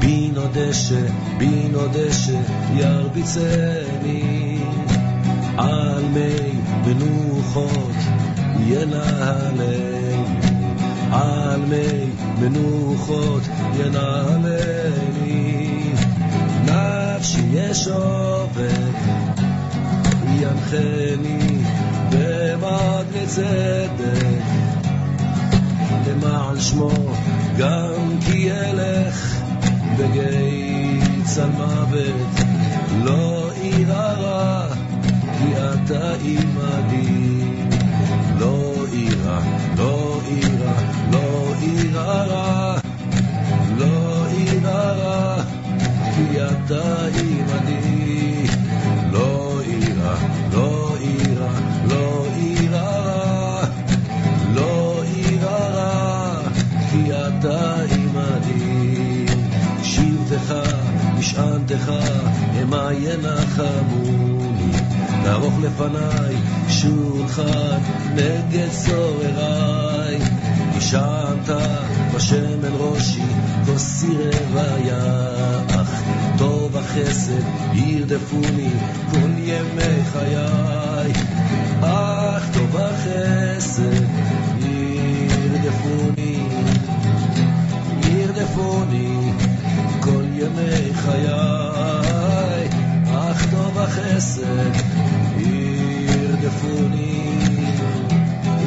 [0.00, 1.00] בינו דשא,
[1.38, 2.38] בינו דשא,
[2.74, 4.58] ירביצני.
[5.56, 6.52] על מי
[6.86, 7.96] מנוחות
[8.66, 10.16] ינהלני.
[11.12, 13.42] על מי מנוחות
[13.78, 15.10] ינהלני.
[16.64, 18.96] נפשי ישובק,
[20.40, 21.59] ינחני
[22.10, 24.44] במעגלי צדק.
[26.06, 26.90] למען שמו
[27.58, 29.40] גם כי ילך
[29.98, 32.40] בגיא צלמוות
[33.04, 34.66] לא אירא רע
[35.38, 37.40] כי אתה עמדי.
[38.38, 39.40] לא אירא,
[39.76, 40.72] לא אירא,
[41.12, 42.76] לא אירא רע
[43.78, 45.42] לא אירא רע
[46.16, 47.29] כי אתה עמדי
[61.80, 61.92] משענתך,
[62.54, 64.72] המה ינחמוני
[65.24, 66.36] לערוך לפניי
[66.68, 67.78] שולחן
[68.14, 70.18] נגד צורריי.
[70.76, 71.48] נשענת
[72.14, 73.22] בשמן ראשי
[73.66, 74.16] כוסי
[74.52, 76.02] רוויח
[76.38, 77.42] טוב החסד
[77.72, 78.70] ירדפוני
[79.10, 81.12] כל ימי חיי.
[81.82, 84.04] אך טוב החסד
[84.60, 86.46] ירדפוני
[88.08, 89.49] ירדפוני
[90.40, 92.68] ימי חיי,
[93.06, 94.70] אך טוב החסד
[95.36, 97.38] ירדפוני,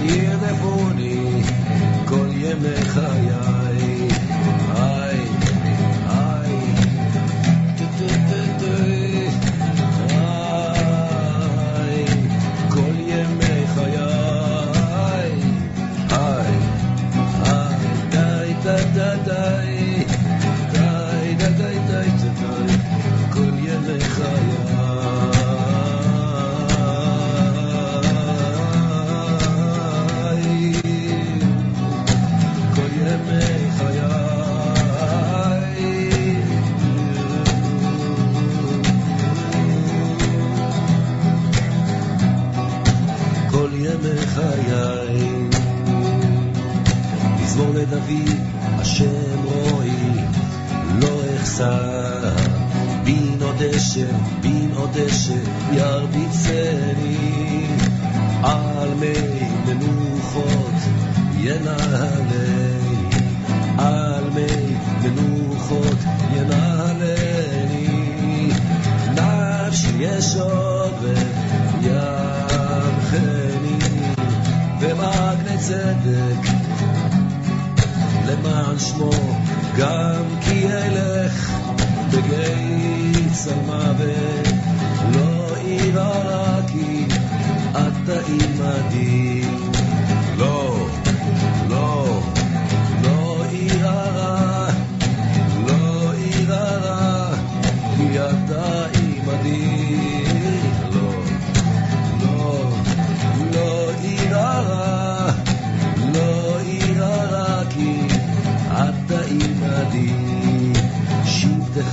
[0.03, 1.43] ירדפוני
[2.06, 3.73] כל ימי חיי.
[47.84, 48.38] לדוד,
[48.80, 49.92] השם רואי,
[51.00, 52.36] לא אחסר.
[53.03, 54.08] בין עוד אשר,
[54.42, 55.34] בין עוד אשר,
[55.72, 57.18] ירביצני.
[58.44, 59.14] על מי
[59.66, 60.74] מנוחות
[61.38, 62.80] ינהלני.
[63.78, 65.98] על מי מנוחות
[66.36, 67.88] ינהלני.
[69.16, 71.06] נפשי ישוב
[71.82, 72.53] וימחני.
[74.80, 76.62] במגני צדק
[78.44, 79.12] למען שמו,
[79.78, 81.52] גם כי אלך
[82.10, 84.48] בגיא צלמוות,
[85.16, 87.06] לא אירא כי
[87.72, 89.73] אתה עמדי.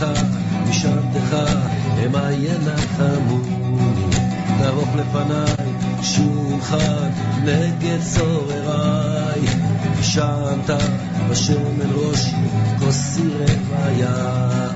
[0.01, 0.23] שבטך
[0.69, 1.37] משענתך
[1.97, 4.05] המה ינחמוני.
[4.59, 5.73] תערוך לפניי
[6.03, 7.11] שולחן
[7.45, 9.41] נגד צורריי.
[10.01, 10.70] נשענת
[11.31, 12.37] בשמן ראשי,
[12.79, 14.69] כוסי רוויה.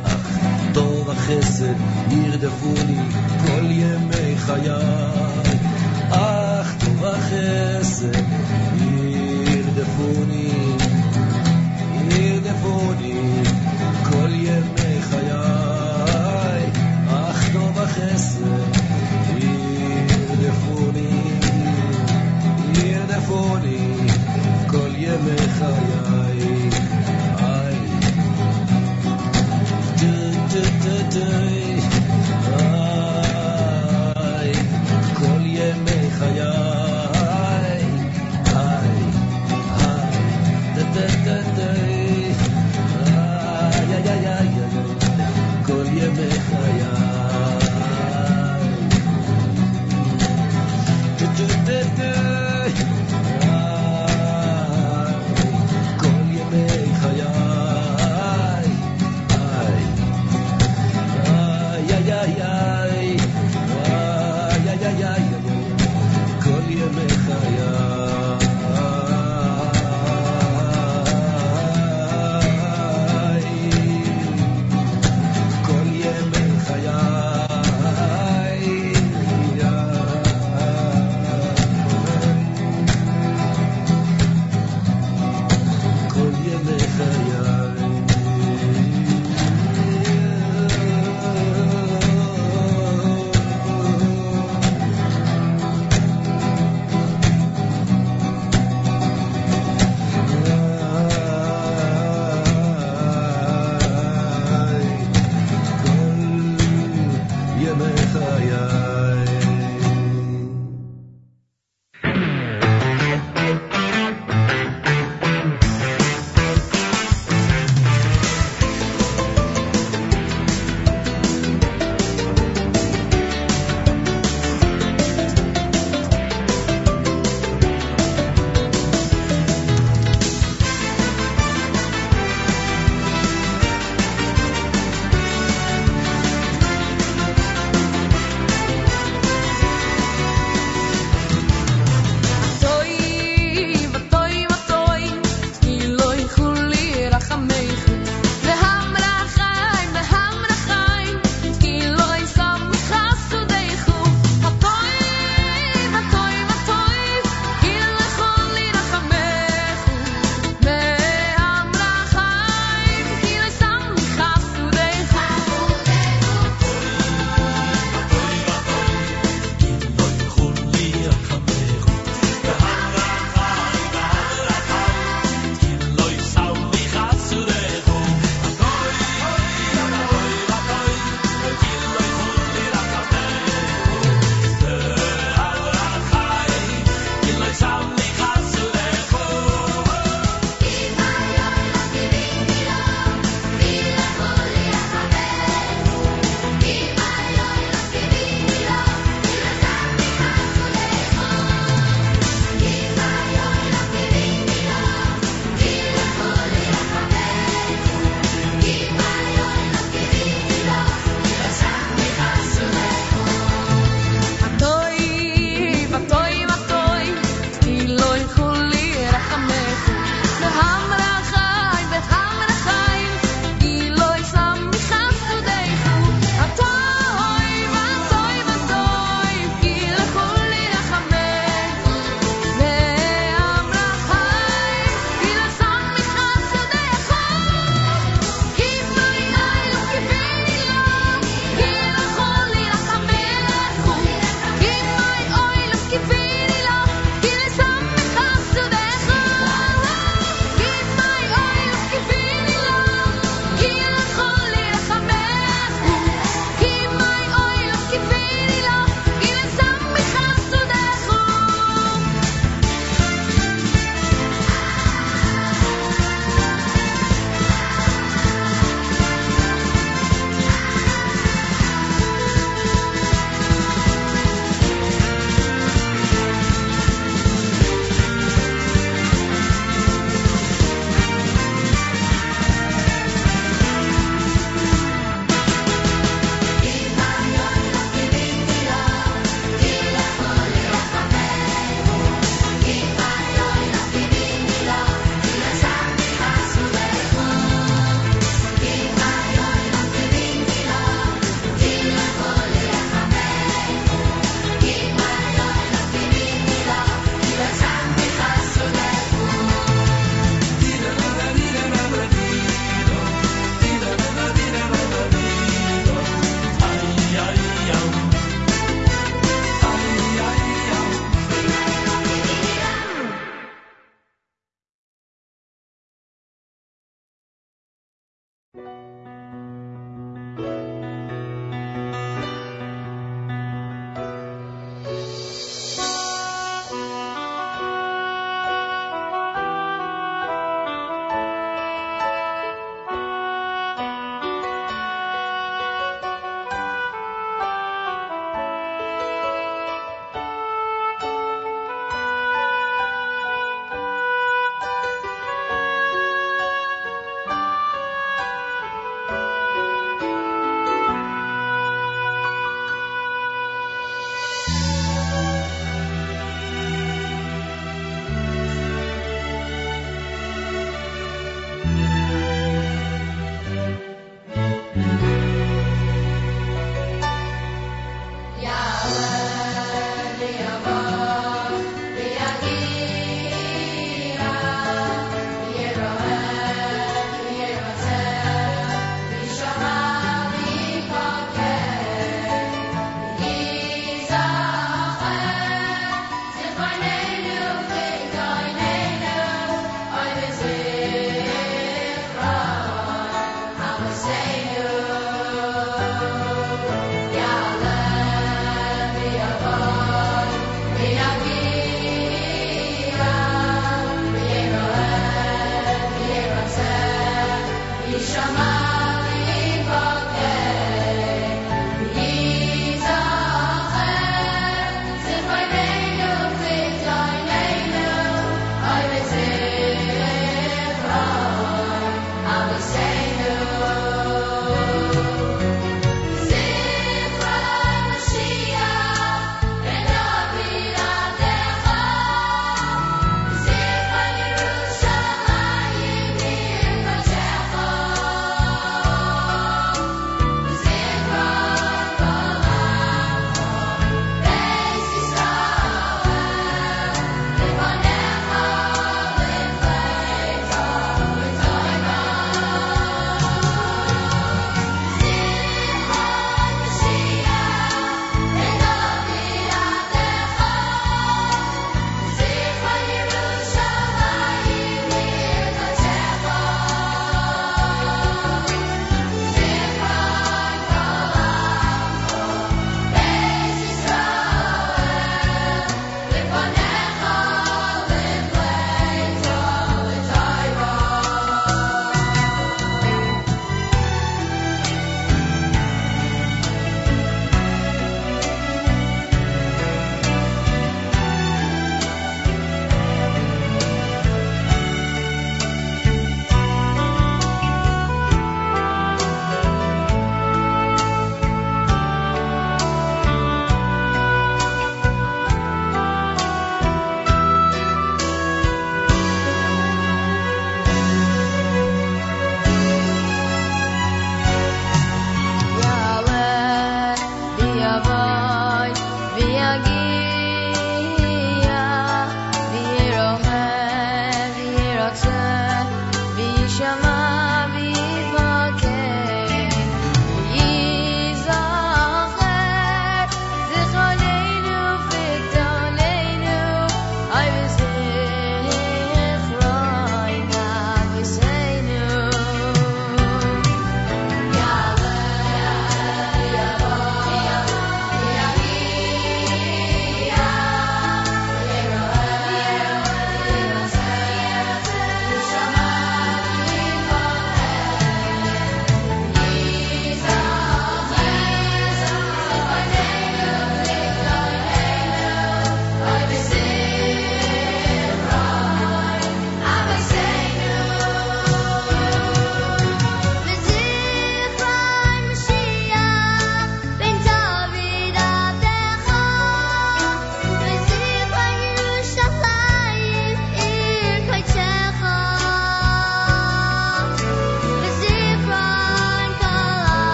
[0.73, 1.75] טוב החסד
[2.11, 2.99] ירדפוני
[3.47, 4.71] כל ימי חיי.
[6.11, 8.24] אך טוב החסד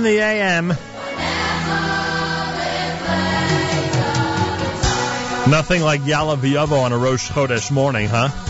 [0.00, 0.68] in the AM.
[5.50, 8.49] Nothing like Ya'aleh V'yavo on a Rosh Chodesh morning, huh?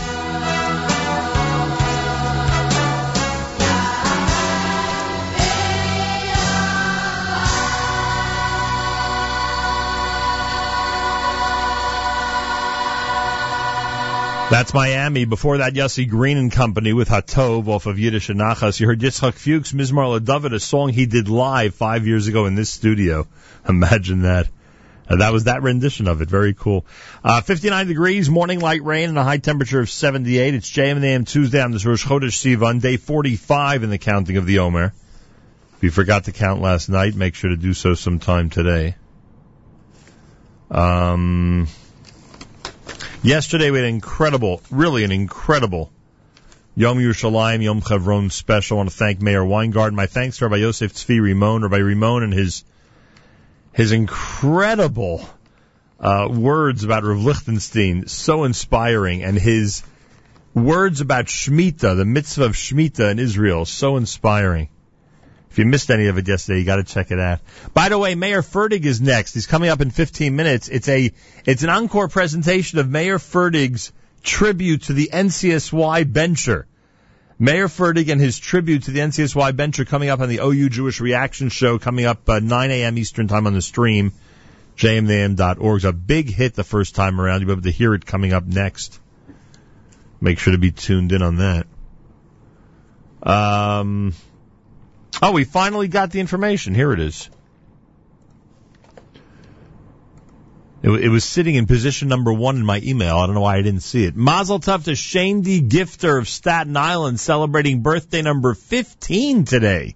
[14.51, 15.23] That's Miami.
[15.23, 18.81] Before that, Yossi Green and Company with Hatov off of Yiddish and Nachas.
[18.81, 22.55] You heard Yitzchak Fuchs, Mizmar LaDavid, a song he did live five years ago in
[22.55, 23.29] this studio.
[23.69, 24.49] Imagine that.
[25.07, 26.29] Uh, that was that rendition of it.
[26.29, 26.85] Very cool.
[27.23, 30.53] Uh, 59 degrees, morning light rain, and a high temperature of 78.
[30.53, 34.35] It's JM and AM Tuesday on this Rosh Chodesh Sivan, day 45 in the counting
[34.35, 34.93] of the Omer.
[35.77, 38.95] If you forgot to count last night, make sure to do so sometime today.
[40.69, 41.67] Um,
[43.23, 45.91] yesterday we had an incredible, really an incredible
[46.75, 48.77] Yom Yerushalayim, Yom Chevron special.
[48.77, 49.95] I want to thank Meir Weingarten.
[49.95, 52.63] My thanks to Rabbi Yosef Tzvi Rimon, Rabbi Rimon and his
[53.73, 55.27] his incredible
[55.99, 59.83] uh, words about Rav Lichtenstein, so inspiring, and his
[60.53, 64.69] words about Shemitah, the mitzvah of Shemitah in Israel, so inspiring.
[65.51, 67.39] If you missed any of it yesterday, you got to check it out.
[67.73, 69.33] By the way, Mayer Fertig is next.
[69.33, 70.69] He's coming up in 15 minutes.
[70.69, 71.11] It's a
[71.45, 73.91] it's an encore presentation of Mayer Fertig's
[74.23, 76.67] tribute to the NCSY bencher.
[77.37, 81.01] Mayer Fertig and his tribute to the NCSY bencher coming up on the OU Jewish
[81.01, 82.97] Reaction Show coming up uh, 9 a.m.
[82.97, 84.13] Eastern Time on the stream,
[84.77, 85.75] jmintheam.org.
[85.75, 87.41] It's a big hit the first time around.
[87.41, 89.01] You'll be able to hear it coming up next.
[90.21, 91.67] Make sure to be tuned in on that.
[93.23, 94.13] Um,
[95.21, 96.75] oh, we finally got the information.
[96.75, 97.29] Here it is.
[100.83, 103.17] It, it was sitting in position number one in my email.
[103.17, 104.15] I don't know why I didn't see it.
[104.15, 105.61] Mazel tov to Shane D.
[105.61, 109.95] Gifter of Staten Island celebrating birthday number 15 today.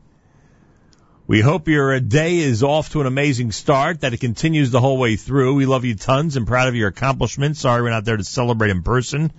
[1.27, 4.79] We hope your uh, day is off to an amazing start, that it continues the
[4.79, 5.55] whole way through.
[5.55, 7.61] We love you tons and proud of your accomplishments.
[7.61, 9.31] Sorry we're not there to celebrate in person.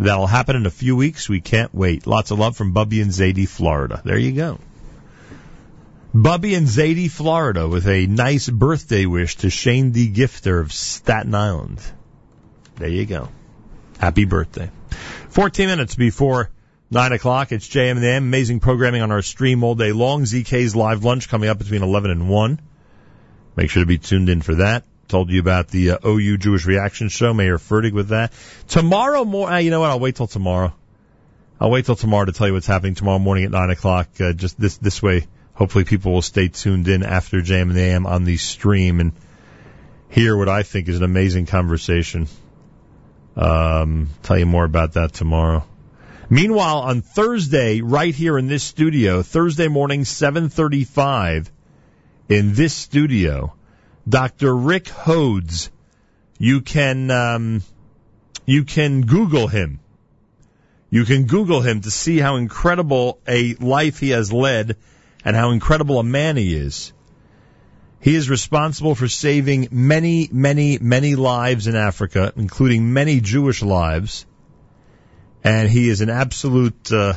[0.00, 1.28] That'll happen in a few weeks.
[1.28, 2.08] We can't wait.
[2.08, 4.02] Lots of love from Bubby and Zadie, Florida.
[4.04, 4.58] There you go.
[6.14, 10.10] Bubby and Zadie, Florida, with a nice birthday wish to Shane D.
[10.10, 11.80] Gifter of Staten Island.
[12.76, 13.30] There you go.
[13.98, 14.70] Happy birthday.
[15.30, 16.50] 14 minutes before
[16.90, 17.50] 9 o'clock.
[17.50, 18.24] It's JM and the M.
[18.24, 20.24] Amazing programming on our stream all day long.
[20.24, 22.60] ZK's live lunch coming up between 11 and 1.
[23.56, 24.84] Make sure to be tuned in for that.
[25.08, 27.32] Told you about the uh, OU Jewish Reaction Show.
[27.32, 28.34] Mayer Fertig with that.
[28.68, 29.88] Tomorrow more, uh, you know what?
[29.88, 30.74] I'll wait till tomorrow.
[31.58, 34.08] I'll wait till tomorrow to tell you what's happening tomorrow morning at 9 o'clock.
[34.20, 38.06] Uh, just this, this way, hopefully people will stay tuned in after Jam and AM
[38.06, 39.12] on the stream and
[40.08, 42.28] hear what I think is an amazing conversation.
[43.36, 45.64] Um, tell you more about that tomorrow.
[46.28, 51.50] Meanwhile, on Thursday, right here in this studio, Thursday morning, 7:35,
[52.28, 53.54] in this studio,
[54.08, 54.54] Dr.
[54.54, 55.70] Rick Hodes.
[56.38, 57.62] You can um,
[58.46, 59.80] you can Google him.
[60.90, 64.76] You can Google him to see how incredible a life he has led
[65.24, 66.92] and how incredible a man he is.
[68.00, 74.26] He is responsible for saving many, many, many lives in Africa, including many Jewish lives.
[75.44, 77.14] And he is an absolute uh,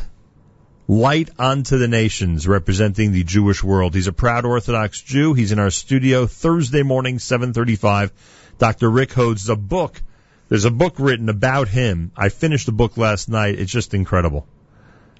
[0.87, 3.95] light unto the nations representing the Jewish world.
[3.95, 5.33] He's a proud Orthodox Jew.
[5.33, 8.11] He's in our studio Thursday morning, 735.
[8.59, 8.89] Dr.
[8.89, 10.01] Rick Hodes, a book.
[10.49, 12.11] There's a book written about him.
[12.15, 13.59] I finished the book last night.
[13.59, 14.47] It's just incredible.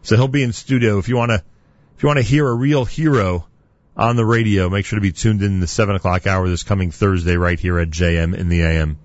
[0.03, 0.99] So he'll be in studio.
[0.99, 1.43] If you want to,
[1.95, 3.48] if you want to hear a real hero
[3.95, 6.91] on the radio, make sure to be tuned in the seven o'clock hour this coming
[6.91, 8.98] Thursday right here at JM in the AM.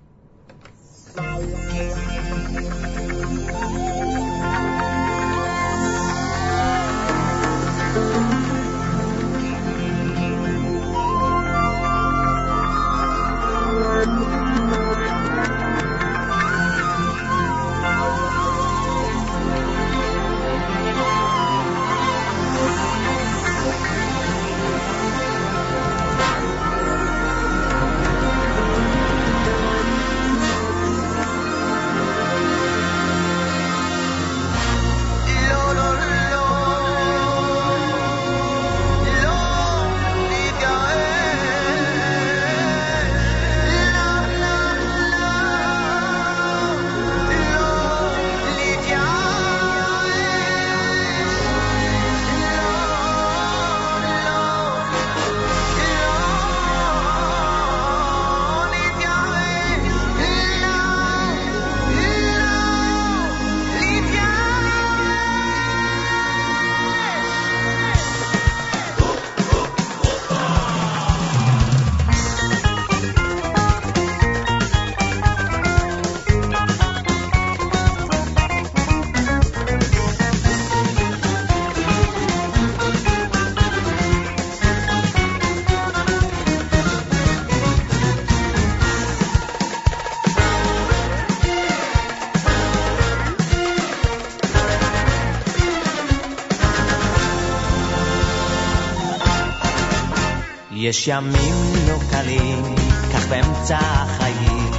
[100.91, 102.75] יש ימים לא קלים,
[103.13, 104.71] כך באמצע החיים,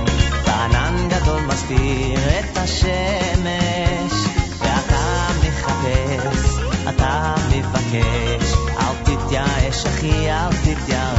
[0.45, 4.13] וענן גדול מסתיר את השמש,
[4.59, 6.59] ואתה מחפש,
[6.89, 11.10] אתה מבקש, אל תתייאש אחי, אל תתייאש.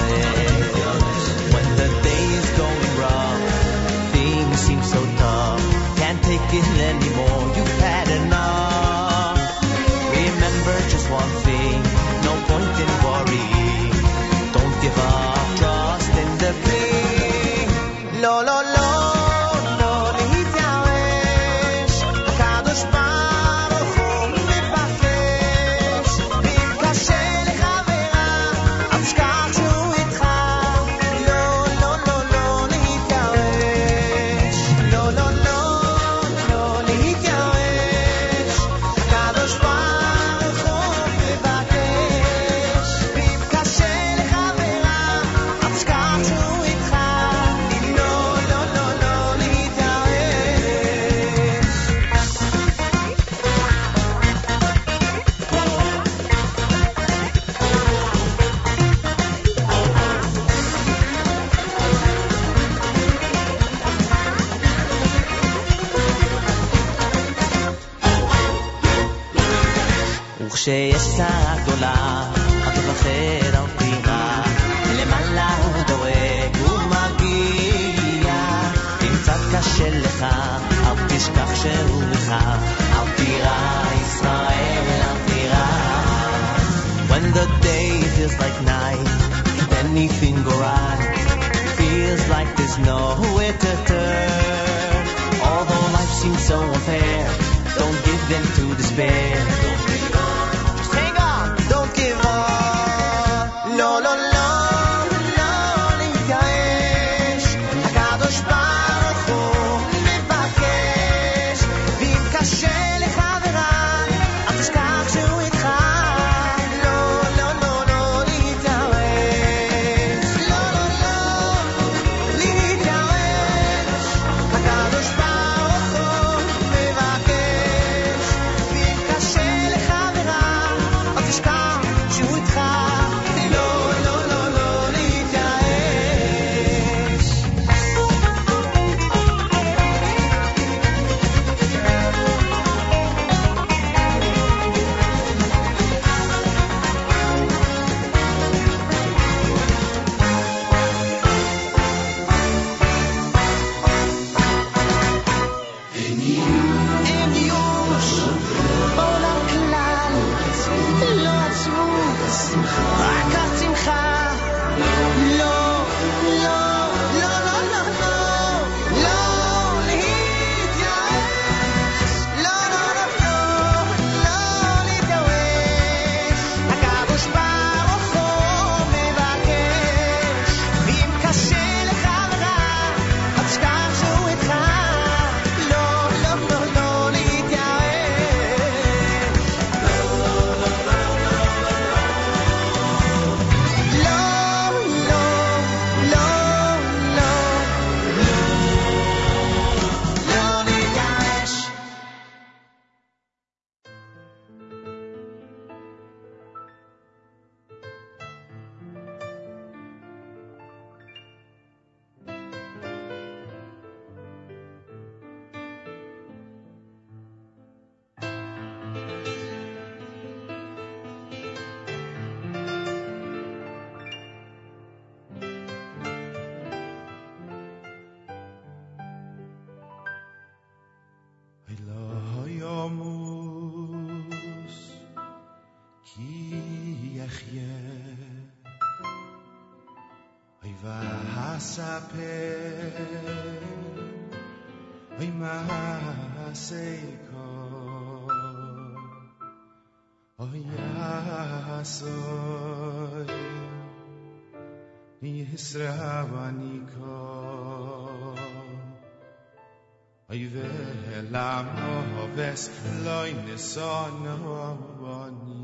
[261.33, 262.63] lamno hoves
[263.05, 265.63] loyne son avoni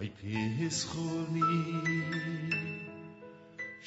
[0.00, 1.54] ay pis khuni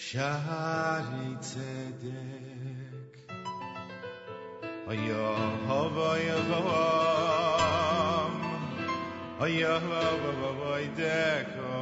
[0.06, 3.14] shari tzedek.
[4.92, 5.04] Ay
[5.68, 8.34] hovay gavam
[9.44, 11.82] ay hovay deko.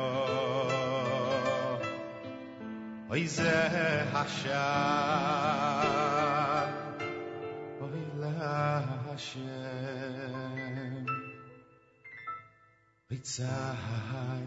[3.13, 3.57] Ay ze
[4.11, 5.55] hashar
[9.15, 11.05] Hashem.
[13.11, 14.43] Oy tzadikim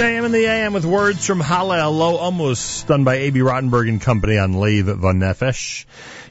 [0.00, 3.40] JM in the AM with words from Hallel Lo Omus, done by A.B.
[3.40, 5.84] Rottenberg and Company on Leiv Von Nefesh.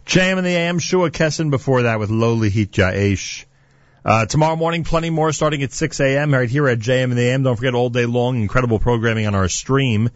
[0.08, 3.46] JM in the AM, Shua Kessin before that with Lo Lihit Jaesh.
[4.04, 6.34] Uh, tomorrow morning, plenty more starting at 6 a.m.
[6.34, 7.44] right here at JM in the AM.
[7.44, 10.10] Don't forget all day long, incredible programming on our stream,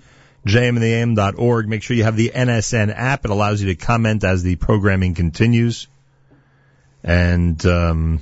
[0.48, 1.68] jmintheam.org.
[1.68, 3.24] Make sure you have the NSN app.
[3.24, 5.88] It allows you to comment as the programming continues.
[7.04, 8.20] And, um,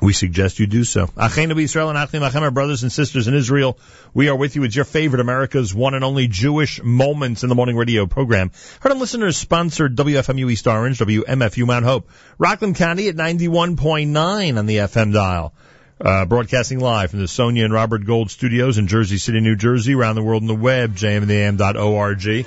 [0.00, 1.06] we suggest you do so.
[1.06, 3.78] Achenu Israel and Achim Achem, our brothers and sisters in Israel.
[4.14, 4.64] We are with you.
[4.64, 8.50] It's your favorite America's one and only Jewish Moments in the Morning radio program.
[8.80, 12.08] Heard on listeners sponsored WFMU East Orange, WMFU Mount Hope,
[12.38, 15.54] Rockland County at 91.9 on the FM dial.
[15.98, 19.94] Uh, broadcasting live from the Sonia and Robert Gold studios in Jersey City, New Jersey,
[19.94, 22.46] around the world on the web, jmintheam.org.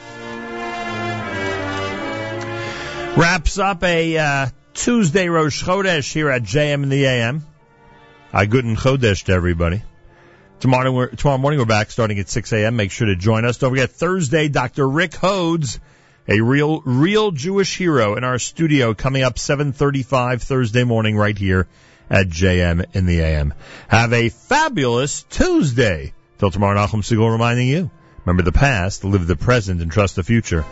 [3.18, 7.46] Wraps up a, uh, Tuesday Rosh Chodesh here at JM in the AM.
[8.32, 9.82] I good and Chodesh to everybody.
[10.60, 12.76] Tomorrow, tomorrow morning we're back starting at 6 a.m.
[12.76, 13.58] Make sure to join us.
[13.58, 14.88] Don't forget Thursday, Dr.
[14.88, 15.80] Rick Hodes,
[16.28, 21.68] a real, real Jewish hero in our studio coming up 7:35 Thursday morning right here
[22.10, 23.54] at JM in the AM.
[23.88, 26.14] Have a fabulous Tuesday.
[26.38, 27.90] Till tomorrow, Nachum Segal reminding you:
[28.26, 30.66] remember the past, live the present, and trust the future.